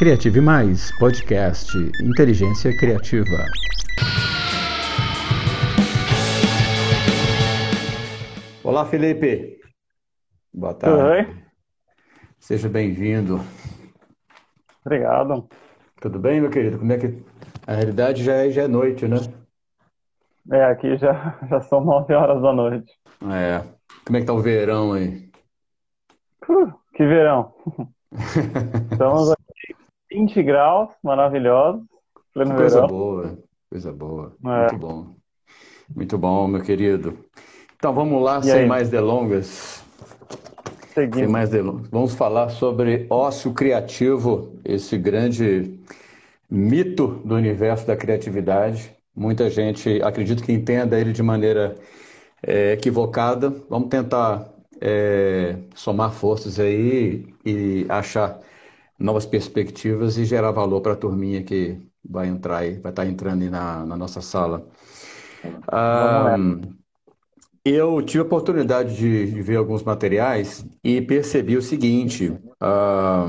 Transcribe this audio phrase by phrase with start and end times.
[0.00, 3.44] Criative Mais, podcast Inteligência Criativa.
[8.64, 9.60] Olá, Felipe.
[10.54, 11.26] Boa tarde.
[11.26, 11.44] Bem?
[12.38, 13.42] Seja bem-vindo.
[14.86, 15.46] Obrigado.
[16.00, 16.78] Tudo bem, meu querido?
[16.78, 17.22] Como é que.
[17.66, 19.18] A realidade já é, já é noite, né?
[20.50, 22.90] É, aqui já, já são 9 horas da noite.
[23.30, 23.62] É.
[24.06, 25.30] Como é que tá o verão aí?
[26.48, 27.52] Uh, que verão.
[28.90, 29.39] Estamos aqui
[30.10, 31.82] 20 graus, maravilhosos,
[32.32, 32.86] pleno Coisa verão.
[32.88, 33.38] boa,
[33.70, 34.36] coisa boa.
[34.44, 34.48] É.
[34.72, 35.06] Muito bom.
[35.94, 37.18] Muito bom, meu querido.
[37.76, 38.66] Então vamos lá, E sem aí?
[38.66, 39.82] mais delongas.
[40.94, 41.30] Sem Seguindo.
[41.30, 41.88] mais delongas.
[41.88, 45.78] Vamos falar sobre ócio criativo, esse grande
[46.50, 48.94] mito do universo da criatividade.
[49.14, 51.76] Muita gente acredita que entenda ele de maneira
[52.42, 53.50] é, equivocada.
[53.68, 54.48] Vamos tentar
[54.80, 58.38] é, somar forças aí e achar
[59.00, 63.42] novas perspectivas e gerar valor para a turminha que vai entrar aí, vai estar entrando
[63.42, 64.66] aí na, na nossa sala.
[65.68, 66.36] Ah,
[67.64, 72.32] eu tive a oportunidade de, de ver alguns materiais e percebi o seguinte.
[72.60, 73.26] ah,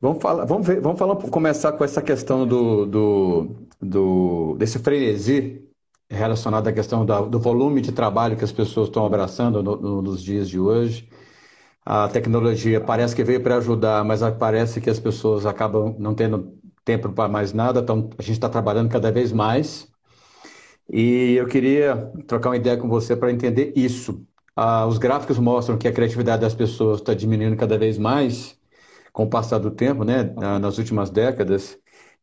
[0.00, 3.48] vamos falar, vamos ver, vamos falar, começar com essa questão do, do,
[3.80, 5.62] do- desse frenesi
[6.10, 10.02] relacionado à questão da- do volume de trabalho que as pessoas estão abraçando no- no-
[10.02, 11.08] nos dias de hoje.
[11.90, 16.52] A tecnologia parece que veio para ajudar, mas parece que as pessoas acabam não tendo
[16.84, 19.88] tempo para mais nada, então a gente está trabalhando cada vez mais.
[20.90, 24.26] E eu queria trocar uma ideia com você para entender isso.
[24.56, 28.58] Ah, os gráficos mostram que a criatividade das pessoas está diminuindo cada vez mais
[29.12, 31.78] com o passar do tempo, né, na- nas últimas décadas.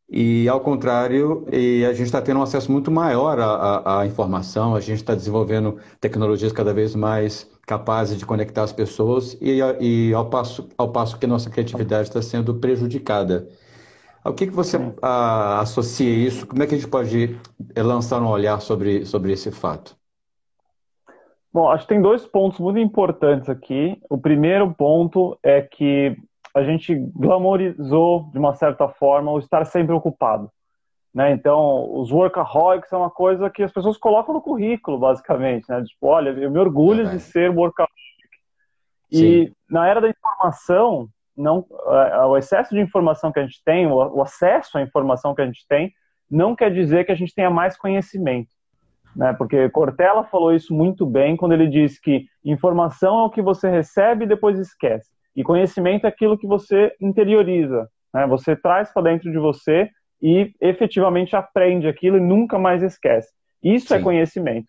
[0.08, 4.06] E ao contrário, e a gente está tendo um acesso muito maior à, à- à
[4.06, 9.58] informação, a gente está desenvolvendo tecnologias cada vez mais capazes de conectar as pessoas e,
[9.80, 13.48] e ao passo, ao passo que a nossa criatividade está sendo prejudicada.
[14.24, 16.46] O que que você ah, associa isso?
[16.46, 17.38] Como é que a gente pode
[17.74, 19.96] eh, lançar um olhar sobre, sobre esse fato?
[21.52, 23.98] Bom, acho que tem dois pontos muito importantes aqui.
[24.10, 26.16] O primeiro ponto é que
[26.56, 30.50] a gente glamorizou, de uma certa forma, o estar sempre ocupado.
[31.14, 31.32] Né?
[31.32, 35.68] Então, os workaholics é uma coisa que as pessoas colocam no currículo, basicamente.
[35.68, 35.82] Né?
[35.84, 37.94] Tipo, olha, eu me orgulho de ser workaholic.
[39.12, 43.86] E na era da informação, não, eh, o excesso de informação que a gente tem,
[43.86, 45.92] o o acesso à informação que a gente tem,
[46.30, 48.50] não quer dizer que a gente tenha mais conhecimento
[49.16, 49.32] né?
[49.32, 53.70] Porque Cortella falou isso muito bem quando ele disse que informação é o que você
[53.70, 55.15] recebe e depois esquece.
[55.36, 58.26] E conhecimento é aquilo que você interioriza, né?
[58.26, 59.90] Você traz para dentro de você
[60.22, 63.30] e efetivamente aprende aquilo e nunca mais esquece.
[63.62, 64.04] Isso é Sim.
[64.04, 64.66] conhecimento.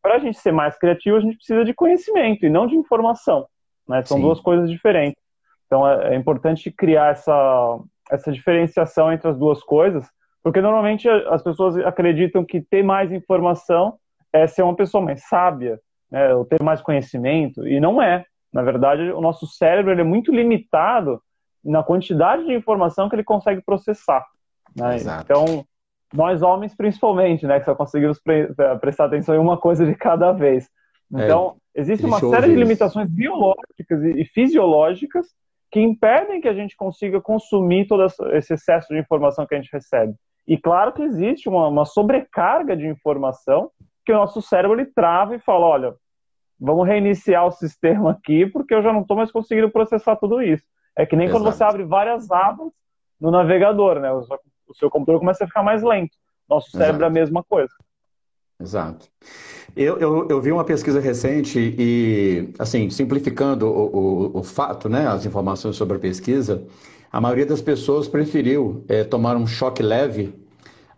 [0.00, 3.46] Para a gente ser mais criativo, a gente precisa de conhecimento e não de informação,
[3.88, 4.02] né?
[4.04, 4.22] São Sim.
[4.22, 5.20] duas coisas diferentes.
[5.66, 7.78] Então é, é importante criar essa
[8.10, 10.06] essa diferenciação entre as duas coisas
[10.44, 13.96] porque normalmente as pessoas acreditam que ter mais informação
[14.30, 18.26] é ser uma pessoa mais sábia, né, ou ter mais conhecimento, e não é.
[18.54, 21.20] Na verdade, o nosso cérebro ele é muito limitado
[21.64, 24.24] na quantidade de informação que ele consegue processar.
[24.76, 24.96] né?
[25.24, 25.64] Então,
[26.12, 28.48] nós homens principalmente, né, que só conseguimos pre-
[28.80, 30.68] prestar atenção em uma coisa de cada vez.
[31.24, 32.68] Então, existe uma série de ouvir isso.
[32.68, 35.26] limitações biológicas e fisiológicas
[35.70, 39.72] que impedem que a gente consiga consumir todo esse excesso de informação que a gente
[39.72, 40.14] recebe.
[40.46, 43.70] E claro que existe uma, uma sobrecarga de informação
[44.04, 45.94] que o nosso cérebro ele trava e fala, olha,
[46.58, 50.64] vamos reiniciar o sistema aqui porque eu já não estou mais conseguindo processar tudo isso.
[50.96, 51.56] É que nem quando Exato.
[51.56, 52.70] você abre várias abas
[53.20, 54.12] no navegador, né?
[54.12, 56.16] O seu- computador começa a ficar mais lento.
[56.48, 57.12] Nosso cérebro é a Exato.
[57.12, 57.72] mesma coisa.
[58.60, 59.08] Exato.
[59.76, 63.96] Eu, eu, eu vi uma pesquisa recente e, assim, simplificando o,
[64.36, 66.64] o, o fato, né, as informações sobre a pesquisa,
[67.10, 70.34] a maioria das pessoas preferiu eh, tomar um choque leve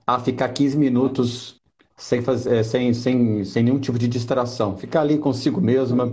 [0.06, 1.55] a ficar 15 minutos
[1.96, 4.76] sem, fazer, sem, sem, sem nenhum tipo de distração.
[4.76, 6.12] Ficar ali consigo mesma,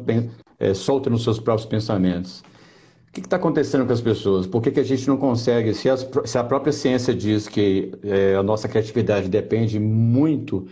[0.59, 2.41] eh, solta nos seus próprios pensamentos.
[3.09, 4.47] O que está acontecendo com as pessoas?
[4.47, 7.91] Por que, que a gente não consegue, se, as- se a própria ciência diz que
[8.03, 10.67] eh, a nossa criatividade depende muito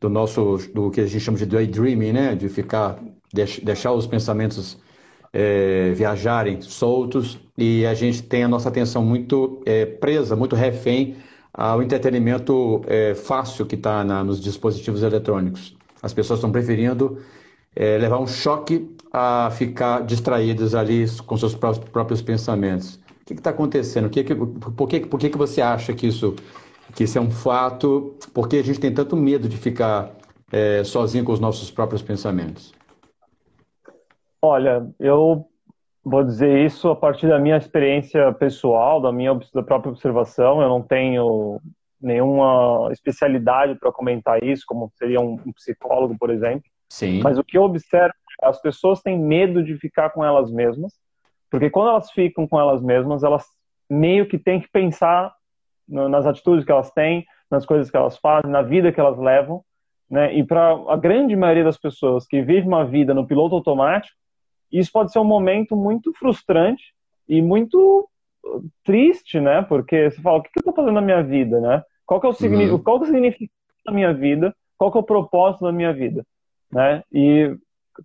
[0.00, 2.34] do nosso, do que a gente chama de daydreaming, né?
[2.34, 2.98] De ficar,
[3.32, 4.78] deix- deixar os pensamentos
[5.32, 11.16] eh, viajarem soltos e a gente tem a nossa atenção muito eh, presa, muito refém
[11.54, 15.76] ao entretenimento eh, fácil que está nos dispositivos eletrônicos.
[16.02, 17.18] As pessoas estão preferindo
[17.76, 22.98] eh, levar um choque a ficar distraídas ali com seus pró- próprios pensamentos.
[23.22, 24.08] O que está acontecendo?
[24.10, 26.34] Que que- por que, por que que você acha que isso,
[26.94, 28.14] que isso é um fato?
[28.32, 30.10] Por que a gente tem tanto medo de ficar
[30.50, 32.72] eh, sozinho com os nossos próprios pensamentos?
[34.40, 35.46] Olha, eu
[36.04, 40.60] vou dizer isso a partir da minha experiência pessoal, da minha da própria observação.
[40.60, 41.60] Eu não tenho
[42.00, 46.64] nenhuma especialidade para comentar isso, como seria um, psicólogo, por exemplo.
[46.90, 47.20] Sim.
[47.22, 50.92] Mas o que eu observo, as pessoas têm medo de ficar com elas mesmas,
[51.48, 53.46] porque quando elas ficam com elas mesmas, elas
[53.88, 55.32] meio que têm que pensar
[55.86, 59.62] nas atitudes que elas têm, nas coisas que elas fazem, na vida que elas levam,
[60.10, 60.34] né?
[60.34, 64.16] E para a grande maioria das pessoas que vive uma vida no piloto automático,
[64.72, 66.94] isso pode ser um momento muito frustrante
[67.28, 68.08] e muito
[68.44, 69.62] uh, triste, né?
[69.62, 71.82] Porque você fala, o que eu estou fazendo na minha vida, né?
[72.06, 72.78] Qual que é o, uhum.
[72.78, 73.52] qual que é o significado
[73.86, 74.54] da minha vida?
[74.76, 76.26] Qual que é o propósito da minha vida?
[76.70, 77.02] Né?
[77.12, 77.56] E,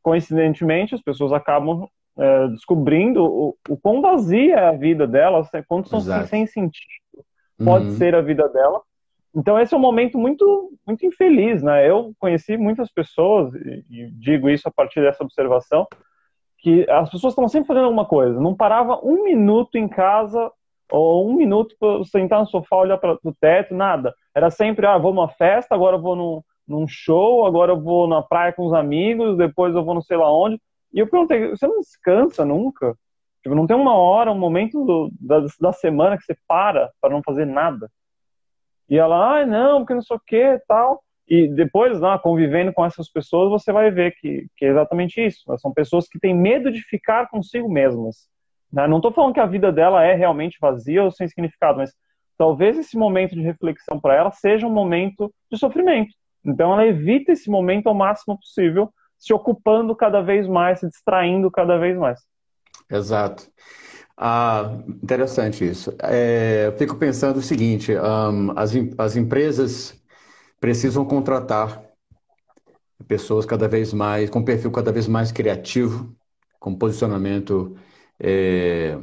[0.02, 1.88] coincidentemente, as pessoas acabam
[2.18, 5.64] é, descobrindo o, o quão vazia é a vida delas, né?
[5.68, 6.28] quanto são Exato.
[6.28, 6.88] sem sentido
[7.64, 7.92] pode uhum.
[7.92, 8.82] ser a vida dela.
[9.36, 11.88] Então esse é um momento muito muito infeliz, né?
[11.90, 15.86] Eu conheci muitas pessoas e digo isso a partir dessa observação
[16.60, 18.40] que as pessoas estão sempre fazendo alguma coisa.
[18.40, 20.52] Não parava um minuto em casa
[20.92, 24.14] ou um minuto para sentar no sofá, olhar para o teto, nada.
[24.34, 28.22] Era sempre, ah, vou numa festa, agora vou num, num show, agora eu vou na
[28.22, 30.60] praia com os amigos, depois eu vou não sei lá onde.
[30.94, 32.98] E eu perguntei, você não descansa nunca?
[33.44, 37.14] Tipo, não tem uma hora, um momento do, da, da semana que você para para
[37.14, 37.90] não fazer nada.
[38.90, 41.04] E ela, ah, não, porque não sei o que tal.
[41.28, 45.44] E depois, né, convivendo com essas pessoas, você vai ver que, que é exatamente isso.
[45.58, 48.30] São pessoas que têm medo de ficar consigo mesmas.
[48.72, 48.88] Né?
[48.88, 51.92] Não estou falando que a vida dela é realmente vazia ou sem significado, mas
[52.38, 56.14] talvez esse momento de reflexão para ela seja um momento de sofrimento.
[56.46, 61.52] Então ela evita esse momento ao máximo possível, se ocupando cada vez mais, se distraindo
[61.52, 62.22] cada vez mais.
[62.90, 63.44] Exato.
[64.16, 65.94] Ah, interessante isso.
[66.02, 70.02] É, eu fico pensando o seguinte: um, as, as empresas
[70.60, 71.84] precisam contratar
[73.08, 76.16] pessoas cada vez mais, com perfil cada vez mais criativo,
[76.60, 77.76] com posicionamento,
[78.20, 78.98] é,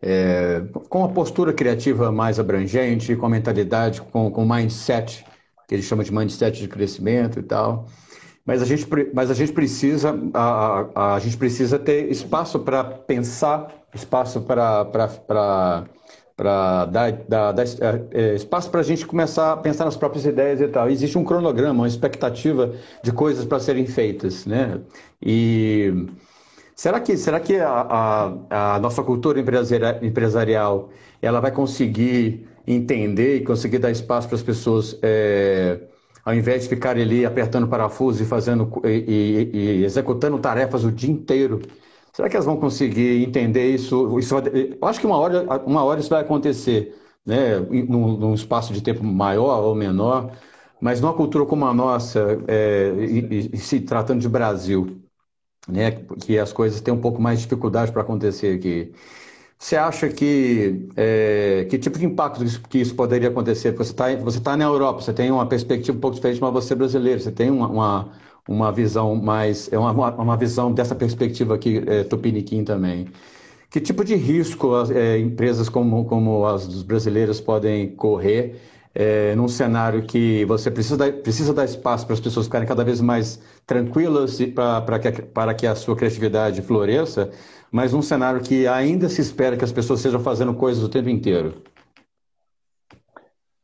[0.00, 5.24] é, com uma postura criativa mais abrangente, com a mentalidade, com, com mindset,
[5.68, 7.86] que eles chamam de mindset de crescimento e tal.
[8.44, 12.82] Mas a gente, mas a gente precisa a, a, a gente precisa ter espaço para
[12.82, 15.84] pensar, espaço para
[16.36, 20.24] para dar, dar, dar é, é espaço para a gente começar a pensar nas próprias
[20.24, 20.88] ideias e tal.
[20.88, 24.80] Existe um cronograma, uma expectativa de coisas para serem feitas, né?
[25.20, 26.06] E
[26.74, 29.38] será que será que a, a, a nossa cultura
[30.02, 30.90] empresarial
[31.20, 35.80] ela vai conseguir entender e conseguir dar espaço para as pessoas é,
[36.24, 40.92] ao invés de ficar ali apertando parafuso e fazendo e, e, e, executando tarefas o
[40.92, 41.60] dia inteiro,
[42.12, 44.18] será que elas vão conseguir entender isso?
[44.18, 47.58] isso eu acho que uma hora, uma hora isso vai acontecer, né?
[47.60, 50.32] num, num espaço de tempo maior ou menor,
[50.80, 52.92] mas numa cultura como a nossa, é,
[53.52, 55.00] e, se tratando de Brasil,
[55.68, 55.92] né?
[56.24, 58.92] que as coisas têm um pouco mais de dificuldade para acontecer aqui.
[59.58, 63.72] Você acha que é, que tipo de impacto que isso poderia acontecer?
[63.76, 66.72] Você está você tá na Europa, você tem uma perspectiva um pouco diferente, mas você
[66.74, 68.12] é brasileiro, você tem uma, uma,
[68.48, 73.08] uma visão mais é uma, uma visão dessa perspectiva aqui é, tupiniquim também.
[73.70, 78.60] Que tipo de risco as, é, empresas como como as dos brasileiros podem correr
[78.94, 82.84] é, num cenário que você precisa dar, precisa dar espaço para as pessoas ficarem cada
[82.84, 87.30] vez mais tranquilas para que, para que a sua criatividade floresça,
[87.70, 91.08] mas num cenário que ainda se espera que as pessoas estejam fazendo coisas o tempo
[91.08, 91.62] inteiro?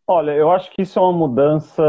[0.07, 1.83] Olha, eu acho que isso é uma mudança,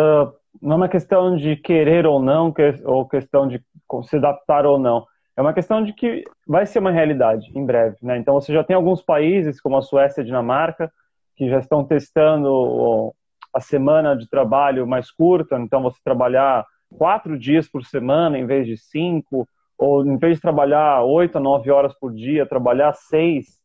[0.62, 2.54] não é uma questão de querer ou não,
[2.86, 3.62] ou questão de
[4.04, 5.06] se adaptar ou não.
[5.36, 7.98] É uma questão de que vai ser uma realidade em breve.
[8.01, 8.18] Né?
[8.18, 10.92] Então, você já tem alguns países, como a Suécia e a Dinamarca,
[11.36, 13.13] que já estão testando
[13.54, 15.58] a semana de trabalho mais curta.
[15.58, 16.66] Então, você trabalhar
[16.98, 19.48] quatro dias por semana em vez de cinco,
[19.78, 23.58] ou em vez de trabalhar oito a nove horas por dia, trabalhar seis,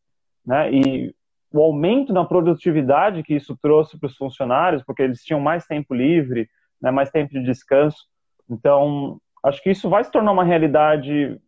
[0.45, 0.71] né?
[0.71, 1.13] E
[1.51, 5.93] o aumento na produtividade que isso trouxe para os funcionários, porque eles tinham mais tempo
[5.93, 6.47] livre,
[6.85, 6.91] né?
[6.91, 7.97] mais tempo de descanso.
[8.49, 11.39] Então, acho que isso vai se tornar uma realidade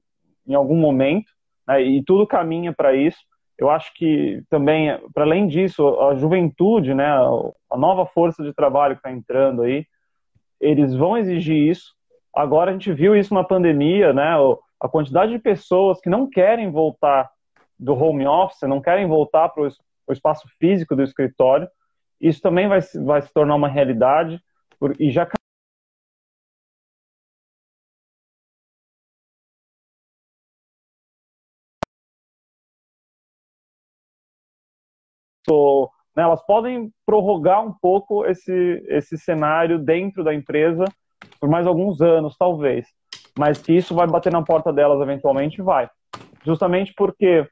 [0.45, 1.31] em algum momento,
[1.67, 1.81] né?
[1.81, 3.19] e tudo caminha para isso.
[3.57, 7.07] Eu acho que também, para além disso, a juventude, né?
[7.07, 9.85] a nova força de trabalho que está entrando aí,
[10.59, 11.97] eles vão exigir isso
[12.37, 14.35] Agora a gente viu isso na pandemia, né?
[14.79, 17.31] A quantidade de pessoas que não querem voltar
[17.79, 21.67] do home office, não querem voltar para o espaço físico do escritório.
[22.21, 24.39] Isso também vai, vai se tornar uma realidade
[24.99, 25.25] e já
[36.17, 38.51] né, elas podem prorrogar um pouco esse,
[38.87, 40.83] esse cenário dentro da empresa
[41.39, 42.87] por mais alguns anos, talvez.
[43.37, 45.87] Mas que isso vai bater na porta delas eventualmente, vai.
[46.43, 47.47] justamente porque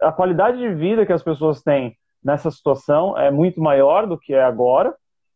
[0.00, 4.34] a qualidade de vida que as pessoas têm nessa situação é muito maior do que
[4.34, 4.94] é agora,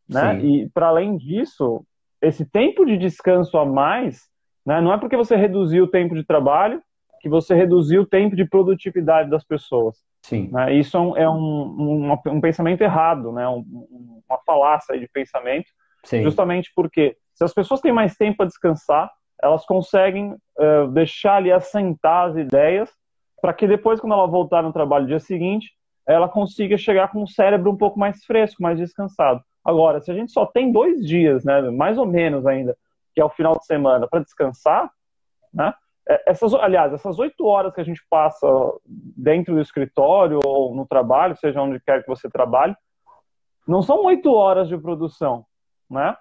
[0.08, 0.40] né?
[0.40, 0.46] Sim.
[0.46, 1.84] E para além disso,
[2.20, 4.22] esse tempo de descanso a mais,
[4.64, 6.82] né, não é porque você reduziu o tempo de trabalho
[7.20, 9.96] que você reduziu o tempo de produtividade das pessoas.
[10.22, 10.48] Sim.
[10.52, 10.74] Né?
[10.74, 13.46] Isso é, um, é um, um, um, pensamento errado, né?
[13.48, 15.66] uma falácia de pensamento,
[16.04, 16.22] Sim.
[16.22, 19.10] justamente porque se as pessoas têm mais tempo para descansar,
[19.42, 22.90] elas conseguem uh, deixar ali assentar as ideias
[23.40, 25.72] para que depois, quando ela voltar no trabalho no dia seguinte,
[26.06, 29.40] ela consiga chegar com o cérebro um pouco mais fresco, mais descansado.
[29.68, 32.75] Agora, se a gente só tem dois dias, né, mais ou menos ainda,
[33.14, 34.90] que é o final de semana, para descansar,
[35.52, 35.75] né,
[36.08, 38.46] é, essas, aliás, essas oito horas que a gente passa
[38.87, 42.75] dentro do escritório ou no trabalho, seja onde quer que você trabalhe,
[43.66, 45.44] não são oito horas de produção,
[45.90, 46.16] né?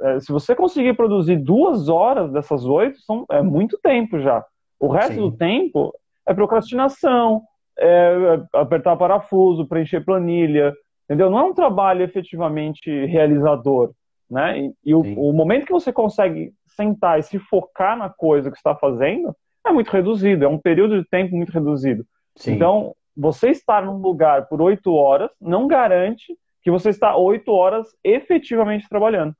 [0.00, 4.44] É, se você conseguir produzir duas horas dessas oito, são, é muito tempo já.
[4.80, 5.20] O resto Sim.
[5.20, 5.94] do tempo
[6.26, 7.42] é procrastinação,
[7.78, 10.74] é apertar parafuso, preencher planilha,
[11.10, 11.28] entendeu?
[11.28, 13.90] Não é um trabalho efetivamente realizador,
[14.30, 14.60] né?
[14.60, 18.56] E, e o, o, momento que você consegue sentar e se focar na coisa que
[18.56, 19.34] está fazendo
[19.66, 22.06] é muito reduzido, é um período de tempo muito reduzido.
[22.36, 22.52] Sim.
[22.52, 27.88] Então, você estar num lugar por oito horas não garante que você está oito horas
[28.04, 29.34] efetivamente trabalhando.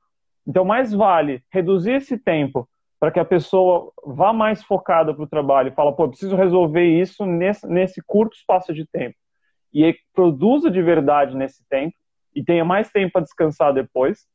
[0.45, 2.67] Então, mais vale reduzir esse tempo
[2.99, 6.83] para que a pessoa vá mais focada para o trabalho e fala, pô, preciso resolver
[6.83, 9.15] isso nesse, nesse curto espaço de tempo.
[9.73, 11.95] E produza de verdade nesse tempo
[12.35, 14.25] e tenha mais tempo para descansar depois,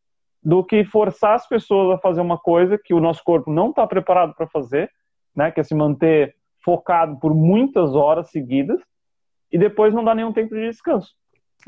[0.43, 3.87] do que forçar as pessoas a fazer uma coisa que o nosso corpo não está
[3.87, 4.91] preparado para fazer,
[5.35, 5.51] né?
[5.51, 8.81] Que é se manter focado por muitas horas seguidas
[9.51, 11.15] e depois não dá nenhum tempo de descanso.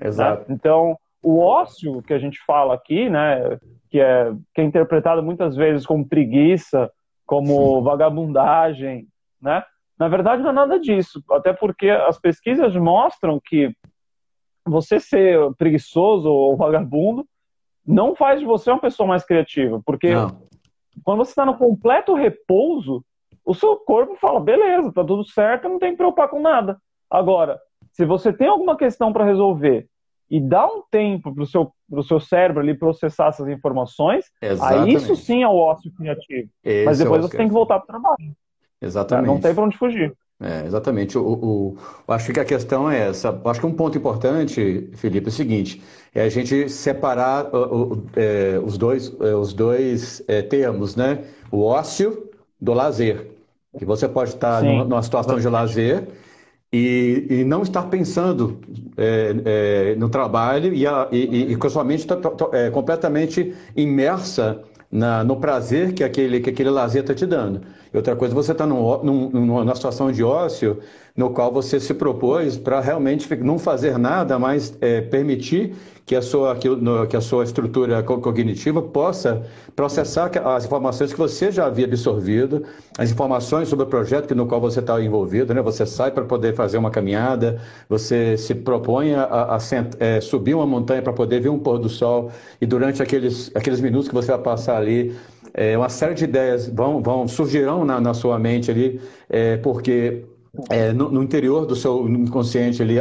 [0.01, 0.49] Exato.
[0.49, 0.55] Né?
[0.55, 3.59] Então, o ócio que a gente fala aqui, né?
[3.91, 6.91] Que é, que é interpretado muitas vezes como preguiça,
[7.27, 7.85] como Sim.
[7.85, 9.09] vagabundagem,
[9.41, 9.65] né?
[9.99, 13.75] Na verdade, não é nada disso, até porque as pesquisas mostram que
[14.64, 17.26] você ser preguiçoso ou vagabundo
[17.85, 20.43] não faz de você uma pessoa mais criativa, porque não.
[21.02, 23.02] quando você está no completo repouso,
[23.45, 26.78] o seu corpo fala, beleza, tá tudo certo, não tem que preocupar com nada.
[27.11, 27.59] Agora,
[27.93, 29.88] se você tem alguma questão para resolver
[30.31, 34.90] e dá um tempo para o seu, pro seu cérebro ali processar essas informações, Exatamente.
[34.90, 36.50] aí isso sim é o ócio criativo.
[36.62, 38.37] Esse Mas depois é você tem que voltar para o trabalho.
[38.81, 39.27] Exatamente.
[39.27, 40.15] Não tem para onde fugir.
[40.41, 41.19] É, exatamente.
[41.19, 43.41] O, o, o, acho que a questão é essa.
[43.45, 45.83] Acho que um ponto importante, Felipe, é o seguinte:
[46.15, 51.25] é a gente separar o, é, os dois, é, os dois é, termos, né?
[51.51, 52.31] O ócio
[52.61, 53.33] do lazer.
[53.77, 54.79] Que você pode estar Sim.
[54.79, 56.09] numa situação de lazer
[56.73, 58.61] e, e não estar pensando
[58.97, 62.07] é, no trabalho e, a, e, e, com a sua mente
[62.73, 67.61] completamente imersa na, no prazer que aquele, que aquele lazer está te dando.
[67.92, 70.78] E outra coisa, você está num, num, numa situação de ócio
[71.16, 75.75] no qual você se propôs para realmente não fazer nada, mas é, permitir
[76.09, 79.47] que a, sua, que, no, que a sua estrutura cognitiva possa
[79.77, 82.65] processar as informações que você já havia absorvido,
[82.97, 85.53] as informações sobre o projeto no qual você está envolvido.
[85.53, 85.61] Né?
[85.61, 87.61] Você sai para poder fazer uma caminhada,
[87.91, 89.59] você se propõe a, a,
[90.00, 93.79] é, subir uma montanha para poder ver um pôr do sol, e durante aqueles, aqueles
[93.79, 95.15] minutos que você vai passar ali,
[95.53, 98.99] é, uma série de ideias vão, vão surgirão na, na sua mente ali,
[99.29, 100.25] é, porque
[100.69, 102.97] é, no, no, interior do seu inconsciente ali,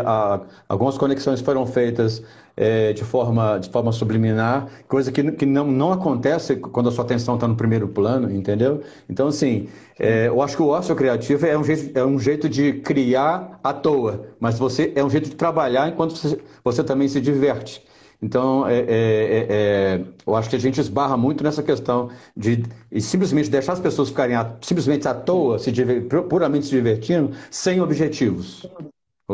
[0.68, 2.22] algumas conexões foram feitas
[2.56, 7.04] é, de, forma, de forma subliminar, coisa que, que não, não acontece quando a sua
[7.04, 8.82] atenção está no primeiro plano, entendeu?
[9.10, 9.68] Então, assim,
[10.00, 13.60] é, eu acho que o ócio criativo é um, jeito, é um jeito de criar
[13.64, 17.86] à toa, mas você é um jeito de trabalhar enquanto você, você também se diverte.
[18.22, 22.64] Então, é, é, é, é, eu acho que a gente esbarra muito nessa questão de
[23.00, 25.72] simplesmente deixar as pessoas ficarem a, simplesmente à toa, se
[26.28, 28.68] puramente se divertindo, sem objetivos.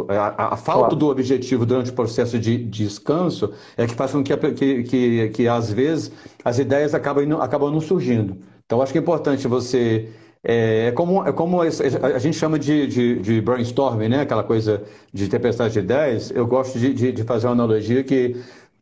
[0.10, 0.96] A, a falta claro.
[0.96, 5.30] do objetivo durante o processo de, de, descanso é que faz com que, que, que,
[5.30, 6.12] que às vezes,
[6.44, 8.38] as ideias acabam, acabam não surgindo.
[8.66, 10.10] Então, acho que é importante você
[10.44, 14.22] é, é, como, é como a gente chama de, de, de, brainstorming, né?
[14.22, 16.32] aquela coisa de tempestade de ideias.
[16.32, 18.36] Eu gosto de, de, de fazer uma analogia que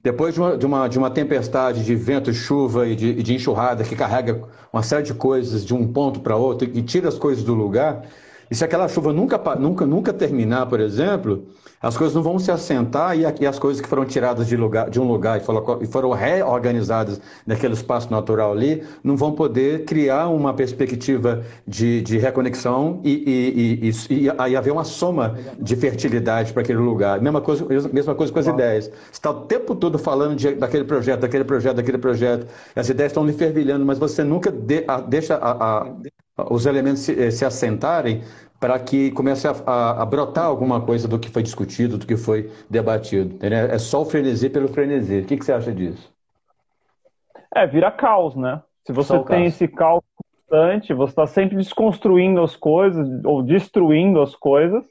[0.04, 3.84] depois de uma, de uma, de uma tempestade de vento, chuva e de, de enxurrada
[3.84, 4.42] que carrega
[4.74, 8.04] uma série de coisas de um ponto para outro e tira as coisas do lugar,
[8.52, 11.48] e se aquela chuva nunca, nunca, nunca terminar, por exemplo,
[11.82, 15.00] as coisas não vão se assentar e, as coisas que foram tiradas de, lugar, de
[15.00, 20.28] um lugar e foram, e foram reorganizadas naquele espaço natural ali, não vão poder criar
[20.28, 26.52] uma perspectiva de, de reconexão e, e, e, e, aí haver uma soma de fertilidade
[26.52, 27.22] para aquele lugar.
[27.22, 28.88] Mesma coisa, mesma coisa com as ideias.
[28.88, 32.48] Você está o tempo todo falando de, daquele projeto, daquele projeto, daquele projeto.
[32.76, 35.94] As ideias estão lhe fervilhando, mas você nunca de, a, deixa a, a,
[36.50, 38.22] os elementos se, eh, se assentarem
[38.60, 42.16] para que comece a, a, a, brotar alguma coisa do que foi discutido, do que
[42.16, 43.36] foi debatido.
[43.36, 43.58] Entendeu?
[43.58, 45.20] É só o frenesi pelo frenesi.
[45.20, 46.14] O que, que você acha disso?
[47.56, 48.62] É, vira caos, né?
[48.86, 49.48] Se você tem caos.
[49.48, 50.04] esse caos
[50.52, 54.84] constante, você está sempre desconstruindo as coisas ou destruindo as coisas,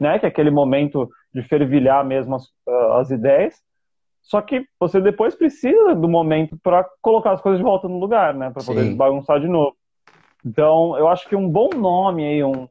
[0.00, 0.18] né?
[0.18, 3.54] Que é aquele momento de fervilhar mesmo as, ah, as ideias.
[4.22, 8.34] Só que você depois precisa do momento para colocar as coisas de volta no lugar,
[8.34, 8.50] né?
[8.50, 9.76] Para poder bagunçar de novo.
[10.44, 12.68] Então, eu acho que um bom nome aí, um,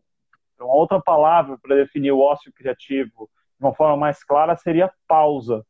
[0.59, 5.65] uma outra palavra para definir o ócio criativo de uma forma mais clara seria pausa.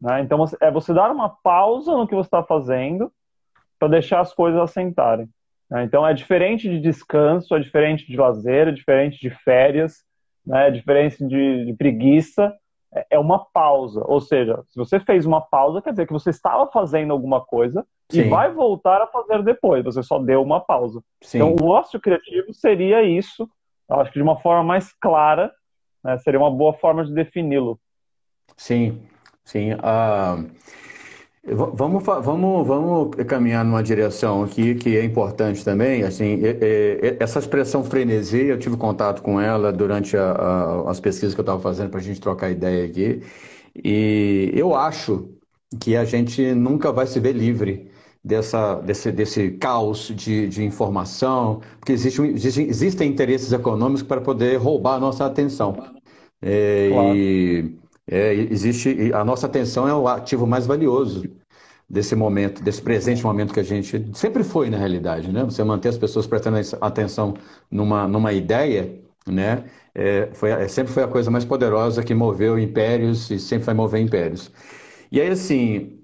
[0.00, 0.20] Né?
[0.20, 3.12] Então, é você dar uma pausa no que você está fazendo
[3.78, 5.28] para deixar as coisas assentarem.
[5.70, 5.84] Né?
[5.84, 10.04] Então, é diferente de descanso, é diferente de lazer, é diferente de férias,
[10.46, 10.68] né?
[10.68, 12.54] é diferente de, de preguiça
[13.10, 14.02] é uma pausa.
[14.06, 17.86] Ou seja, se você fez uma pausa, quer dizer que você estava fazendo alguma coisa
[18.10, 18.20] Sim.
[18.20, 19.84] e vai voltar a fazer depois.
[19.84, 21.00] Você só deu uma pausa.
[21.22, 21.38] Sim.
[21.38, 23.48] Então, o ócio criativo seria isso.
[23.88, 25.52] Acho que de uma forma mais clara,
[26.02, 27.78] né, seria uma boa forma de defini-lo.
[28.56, 29.02] Sim,
[29.44, 29.74] sim.
[29.74, 30.50] Uh,
[31.46, 36.02] Vamos, vamos, vamos caminhar numa direção aqui que é importante também.
[36.02, 36.58] Assim, é,
[37.02, 41.40] é, essa expressão frenesi, eu tive contato com ela durante a, a, as pesquisas que
[41.40, 43.22] eu estava fazendo para a gente trocar ideia aqui.
[43.74, 45.28] E eu acho
[45.78, 47.90] que a gente nunca vai se ver livre
[48.24, 54.56] dessa, desse, desse caos de, de informação, porque existe, existe, existem interesses econômicos para poder
[54.56, 55.76] roubar a nossa atenção.
[56.40, 57.16] É, claro.
[57.16, 57.78] E
[58.10, 61.24] é, existe a nossa atenção é o ativo mais valioso
[61.88, 65.44] desse momento, desse presente momento que a gente sempre foi na realidade, né?
[65.44, 67.34] Você manter as pessoas prestando atenção
[67.70, 69.64] numa, numa ideia, né?
[69.94, 73.74] É, foi, é, sempre foi a coisa mais poderosa que moveu impérios e sempre vai
[73.74, 74.50] mover impérios.
[75.12, 76.03] E aí, assim,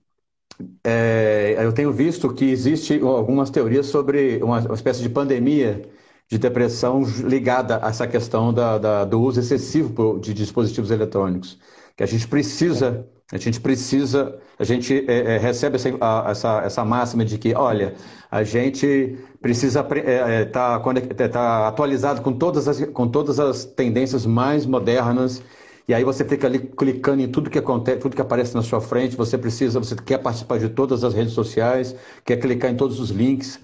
[0.85, 5.83] é, eu tenho visto que existe algumas teorias sobre uma, uma espécie de pandemia
[6.29, 11.59] de depressão ligada a essa questão da, da, do uso excessivo de dispositivos eletrônicos
[12.01, 16.63] que a gente precisa, a gente precisa, a gente é, é, recebe essa, a, essa,
[16.63, 17.95] essa máxima de que, olha,
[18.31, 20.83] a gente precisa estar é, é, tá,
[21.19, 25.43] é, tá atualizado com todas, as, com todas as tendências mais modernas.
[25.91, 28.81] E aí você fica ali clicando em tudo que acontece, tudo que aparece na sua
[28.81, 29.17] frente.
[29.17, 33.11] Você precisa, você quer participar de todas as redes sociais, quer clicar em todos os
[33.11, 33.59] links.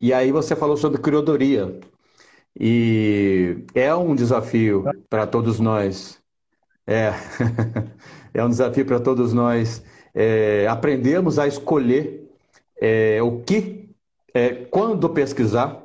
[0.00, 1.80] E aí você falou sobre curadoria.
[2.58, 6.22] E é um desafio para todos nós
[6.86, 7.12] é,
[8.32, 9.82] é um desafio para todos nós
[10.14, 12.30] é, aprendermos a escolher
[12.80, 13.90] é, o que,
[14.32, 15.82] é, quando pesquisar,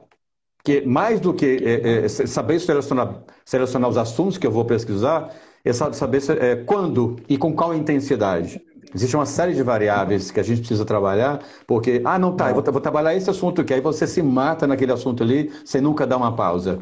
[0.63, 5.33] que mais do que é, é, saber selecionar, selecionar os assuntos que eu vou pesquisar,
[5.63, 6.21] é saber
[6.65, 8.61] quando e com qual intensidade.
[8.93, 12.55] Existe uma série de variáveis que a gente precisa trabalhar, porque, ah, não tá, eu
[12.55, 16.07] vou, vou trabalhar esse assunto aqui, aí você se mata naquele assunto ali, sem nunca
[16.07, 16.79] dar uma pausa.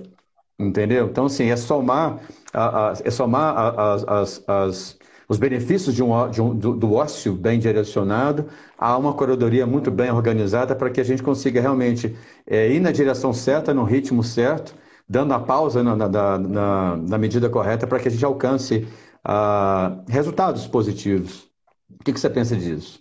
[0.57, 1.07] Entendeu?
[1.07, 2.19] Então, assim, é somar,
[2.53, 7.33] a, a, é somar a, as, os benefícios de um, de um, do, do, ócio
[7.33, 12.71] bem direcionado a uma curadoria muito bem organizada para que a gente consiga realmente é,
[12.71, 14.73] ir na direção certa, no ritmo certo,
[15.07, 18.87] dando a pausa na, na, na, na medida correta para que a gente alcance
[19.25, 21.49] uh, resultados positivos.
[21.89, 22.99] O que, que você pensa disso?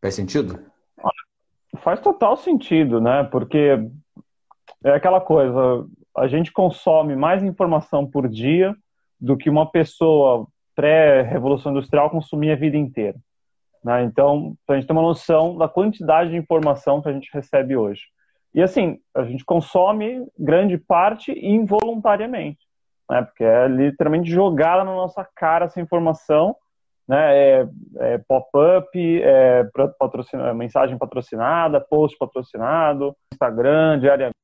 [0.00, 0.60] Faz sentido?
[1.78, 3.24] Faz total sentido, né?
[3.24, 3.78] Porque
[4.84, 8.74] é aquela coisa, a gente consome mais informação por dia
[9.20, 13.18] do que uma pessoa pré-revolução industrial consumia a vida inteira.
[13.82, 14.04] Né?
[14.04, 18.02] Então, a gente tem uma noção da quantidade de informação que a gente recebe hoje.
[18.56, 22.66] E assim, a gente consome grande parte involuntariamente,
[23.08, 23.22] né?
[23.22, 26.56] porque é literalmente jogada na nossa cara essa informação,
[27.06, 27.36] né?
[27.36, 29.62] é, é pop-up, é
[29.98, 34.34] patrocina, mensagem patrocinada, post patrocinado, Instagram diariamente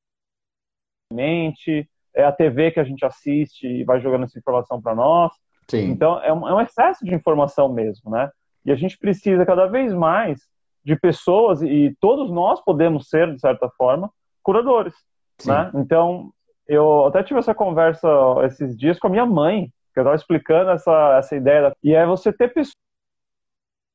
[1.11, 5.31] mente, é a TV que a gente assiste e vai jogando essa informação para nós.
[5.69, 5.89] Sim.
[5.89, 8.29] Então, é um, é um, excesso de informação mesmo, né?
[8.65, 10.41] E a gente precisa cada vez mais
[10.83, 14.93] de pessoas, e todos nós podemos ser, de certa forma, curadores,
[15.39, 15.51] Sim.
[15.51, 15.71] né?
[15.75, 16.31] Então,
[16.67, 18.07] eu até tive essa conversa
[18.43, 21.73] esses dias com a minha mãe, que eu estava explicando essa, essa ideia.
[21.83, 22.53] E é você ter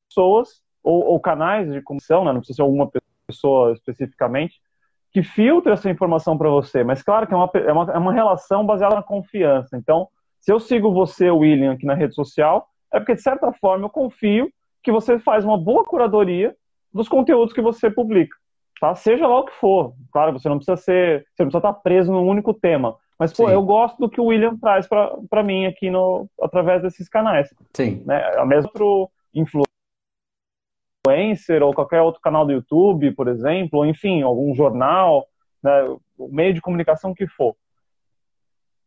[0.09, 2.31] pessoas ou, ou canais de comissão, né?
[2.31, 2.89] não precisa ser alguma
[3.27, 4.61] pessoa especificamente,
[5.11, 6.83] que filtra essa informação para você.
[6.83, 9.75] Mas claro que é uma, é, uma, é uma relação baseada na confiança.
[9.75, 10.07] Então,
[10.39, 13.89] se eu sigo você, William, aqui na rede social, é porque, de certa forma, eu
[13.89, 14.49] confio
[14.81, 16.55] que você faz uma boa curadoria
[16.93, 18.35] dos conteúdos que você publica.
[18.79, 18.95] Tá?
[18.95, 19.93] Seja lá o que for.
[20.11, 21.25] Claro, você não precisa ser.
[21.33, 22.95] Você não precisa estar preso num único tema.
[23.17, 23.53] Mas, pô, Sim.
[23.53, 27.53] eu gosto do que o William traz para mim aqui no, através desses canais.
[27.75, 28.01] Sim.
[28.05, 28.23] Né?
[28.37, 29.69] A mesma pro influência
[31.09, 35.27] influencer ou qualquer outro canal do YouTube, por exemplo, ou enfim, algum jornal,
[35.63, 35.71] né,
[36.17, 37.55] o meio de comunicação que for.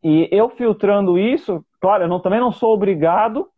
[0.03, 3.49] E eu filtrando isso, claro, eu não, também não sou obrigado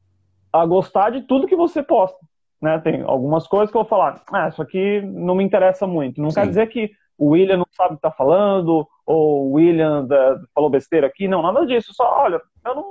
[0.52, 2.18] a gostar de tudo que você posta.
[2.66, 2.80] Né?
[2.80, 6.20] Tem algumas coisas que eu vou falar, ah, isso aqui não me interessa muito.
[6.20, 6.42] Não Sim.
[6.42, 10.40] quer dizer que o William não sabe o que está falando, ou o William da,
[10.52, 11.28] falou besteira aqui.
[11.28, 11.94] Não, nada disso.
[11.94, 12.86] Só, olha, eu não.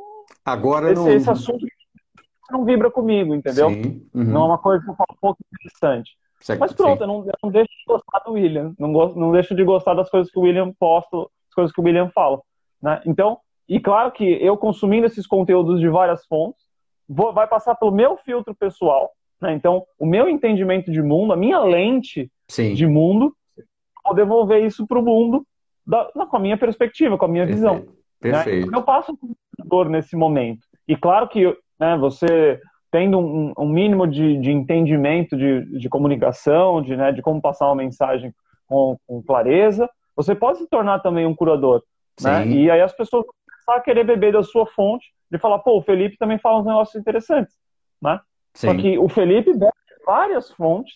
[0.45, 1.11] Agora esse, não...
[1.11, 1.67] esse assunto
[2.53, 3.67] não vibra comigo, entendeu?
[3.67, 4.01] Uhum.
[4.15, 6.13] Não é uma coisa que eu falo um pouco interessante.
[6.41, 8.75] Certo, Mas pronto, eu não, eu não, deixo de gostar do William.
[8.79, 11.81] Não, gosto, não deixo de gostar das coisas que o William posta, as coisas que
[11.81, 12.41] o William fala.
[12.81, 13.03] Né?
[13.07, 16.63] Então, e claro que eu consumindo esses conteúdos de várias fontes,
[17.09, 19.11] vou, vai passar pelo meu filtro pessoal.
[19.45, 19.53] Né?
[19.53, 22.73] Então, o meu entendimento de mundo, a minha lente Sim.
[22.73, 23.37] de mundo,
[24.03, 25.47] vou devolver isso para o mundo
[25.87, 27.61] da, com a minha perspectiva, com a minha Perfeito.
[27.61, 27.95] visão.
[28.19, 28.71] Perfeito.
[28.71, 28.79] Né?
[28.79, 29.19] Eu passo
[29.69, 30.67] por nesse momento.
[30.89, 31.45] E claro que
[31.79, 32.59] né, você
[32.91, 37.67] tendo um, um mínimo de, de entendimento de, de, comunicação, de, né, de como passar
[37.67, 38.33] uma mensagem
[38.67, 41.83] com, com, clareza, você pode se tornar também um curador.
[42.23, 42.47] Né?
[42.47, 45.77] E aí as pessoas vão começar a querer beber da sua fonte e falar, pô,
[45.77, 47.55] o Felipe também fala uns negócios interessantes.
[48.01, 48.19] Né?
[48.55, 48.69] Sim.
[48.69, 49.73] Só que o Felipe bebe
[50.07, 50.95] várias fontes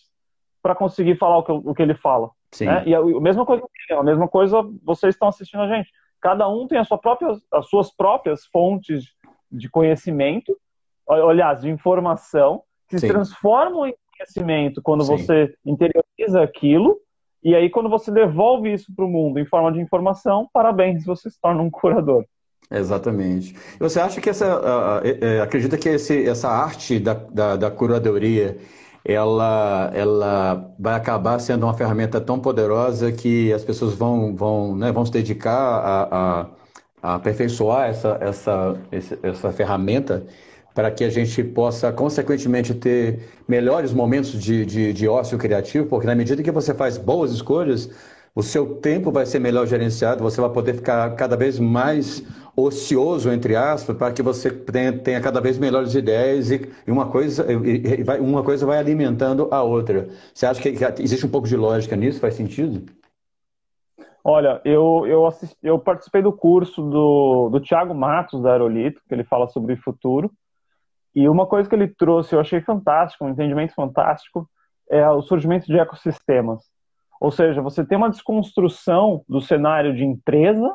[0.63, 2.31] para conseguir falar o que, o que ele fala.
[2.53, 2.67] Sim.
[2.67, 2.83] Né?
[2.87, 5.91] E a, a mesma coisa, a mesma coisa vocês estão assistindo a gente.
[6.21, 9.05] Cada um tem a sua própria, as suas próprias fontes
[9.51, 10.57] de conhecimento,
[11.09, 13.07] aliás, de informação, que Sim.
[13.07, 15.17] se transformam em conhecimento quando Sim.
[15.17, 16.99] você interioriza aquilo,
[17.43, 21.31] e aí quando você devolve isso para o mundo em forma de informação, parabéns, você
[21.31, 22.25] se torna um curador.
[22.71, 23.55] Exatamente.
[23.81, 28.59] Você acha que essa, uh, uh, acredita que esse, essa arte da, da, da, curadoria,
[29.05, 34.93] ela, ela vai acabar sendo uma ferramenta tão poderosa que as pessoas vão, vão, né,
[34.93, 36.47] vão se dedicar a, a,
[37.03, 38.77] a aperfeiçoar essa, essa,
[39.23, 40.27] essa ferramenta
[40.75, 46.07] para que a gente possa, consequentemente, ter melhores momentos de, de, de ócio criativo, porque
[46.07, 47.91] na medida que você faz boas escolhas,
[48.39, 52.23] o seu tempo vai ser melhor gerenciado, você vai poder ficar cada vez mais
[52.55, 57.11] ocioso, entre aspas, para que você tenha, tenha cada vez melhores ideias e, e uma,
[57.11, 60.09] coisa, e, e vai, uma coisa vai alimentando a outra.
[60.33, 60.69] Você acha que,
[61.03, 62.21] existe um pouco de lógica nisso?
[62.21, 62.89] Faz sentido?
[64.23, 69.15] Olha, eu, eu, assisti, eu participei do curso do, do Tiago Matos, da Aerolito, que
[69.17, 70.31] ele fala sobre futuro.
[71.13, 74.49] E uma coisa que ele trouxe, eu achei fantástico, um entendimento fantástico,
[74.89, 76.78] é o surgimento de ecossistemas.
[77.21, 80.75] Ou seja, você tem uma desconstrução do cenário de empresa,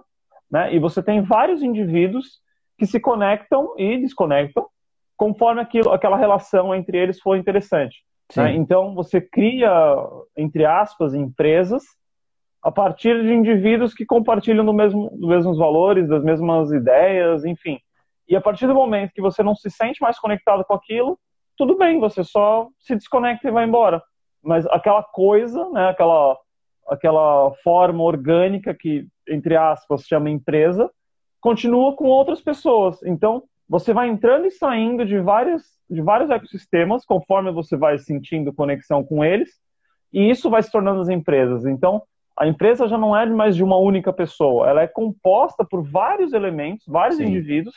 [0.51, 2.41] né, e você tem vários indivíduos
[2.77, 4.67] que se conectam e desconectam
[5.15, 8.03] conforme aquilo, aquela relação entre eles for interessante.
[8.36, 8.56] Né?
[8.56, 9.71] Então, você cria,
[10.36, 11.84] entre aspas, empresas
[12.62, 17.77] a partir de indivíduos que compartilham do mesmo, dos mesmos valores, das mesmas ideias, enfim.
[18.27, 21.19] E a partir do momento que você não se sente mais conectado com aquilo,
[21.58, 24.01] tudo bem, você só se desconecta e vai embora.
[24.43, 26.38] Mas aquela coisa, né, aquela,
[26.88, 30.91] aquela forma orgânica que, entre aspas, chama empresa,
[31.39, 33.01] continua com outras pessoas.
[33.03, 38.53] Então, você vai entrando e saindo de, várias, de vários ecossistemas conforme você vai sentindo
[38.53, 39.49] conexão com eles,
[40.12, 41.65] e isso vai se tornando as empresas.
[41.65, 42.03] Então,
[42.38, 46.34] a empresa já não é mais de uma única pessoa, ela é composta por vários
[46.34, 47.25] elementos, vários Sim.
[47.25, 47.75] indivíduos,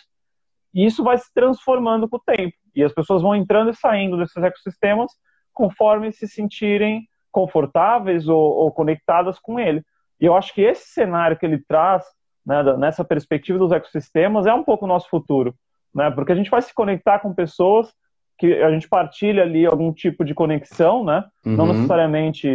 [0.75, 2.55] e isso vai se transformando com o tempo.
[2.75, 5.11] E as pessoas vão entrando e saindo desses ecossistemas
[5.57, 9.83] conforme se sentirem confortáveis ou, ou conectadas com ele.
[10.21, 12.05] E eu acho que esse cenário que ele traz,
[12.45, 15.55] né, nessa perspectiva dos ecossistemas, é um pouco o nosso futuro.
[15.95, 16.11] Né?
[16.11, 17.93] Porque a gente vai se conectar com pessoas
[18.39, 21.25] que a gente partilha ali algum tipo de conexão, né?
[21.45, 21.57] Uhum.
[21.57, 22.47] Não necessariamente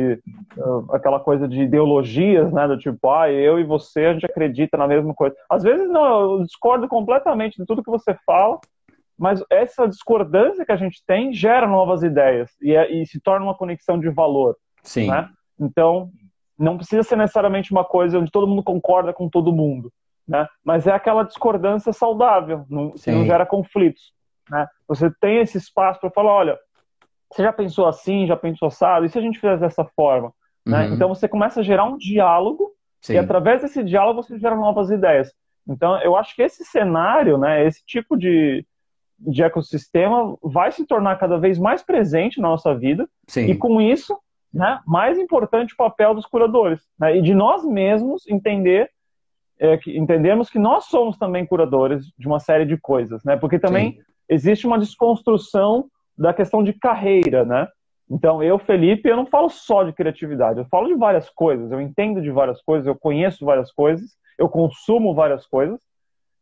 [0.56, 2.68] uh, aquela coisa de ideologias, né?
[2.68, 5.36] Do tipo, ah, eu e você, a gente acredita na mesma coisa.
[5.50, 8.60] Às vezes, não, eu discordo completamente de tudo que você fala,
[9.22, 13.46] mas essa discordância que a gente tem gera novas ideias e, é, e se torna
[13.46, 14.58] uma conexão de valor.
[14.82, 15.12] Sim.
[15.12, 15.30] Né?
[15.60, 16.10] Então,
[16.58, 19.94] não precisa ser necessariamente uma coisa onde todo mundo concorda com todo mundo,
[20.28, 20.48] né?
[20.66, 24.12] Mas é aquela discordância saudável, não, que não gera conflitos.
[24.50, 24.68] Né?
[24.88, 26.60] Você tem esse espaço para falar, olha,
[27.32, 30.34] você já pensou assim, já pensou assado, e se a gente fizesse dessa forma?
[30.66, 30.88] Né?
[30.88, 30.96] Uhum.
[30.96, 33.14] Então você começa a gerar um diálogo Sim.
[33.14, 35.32] e através desse diálogo você gera novas ideias.
[35.70, 38.66] Então eu acho que esse cenário, né, esse tipo de,
[39.28, 43.46] de ecossistema vai se tornar cada vez mais presente na nossa vida Sim.
[43.46, 44.18] e com isso,
[44.54, 48.90] né, mais importante o papel dos curadores né, e de nós mesmos entender
[49.60, 53.38] é, que, entendermos que nós somos também curadores de uma série de coisas, né?
[53.38, 57.68] Porque também Sim existe uma desconstrução da questão de carreira, né?
[58.10, 61.82] Então, eu, Felipe, eu não falo só de criatividade, eu falo de várias coisas, eu
[61.82, 65.80] entendo de várias coisas, eu conheço várias coisas, eu consumo várias coisas,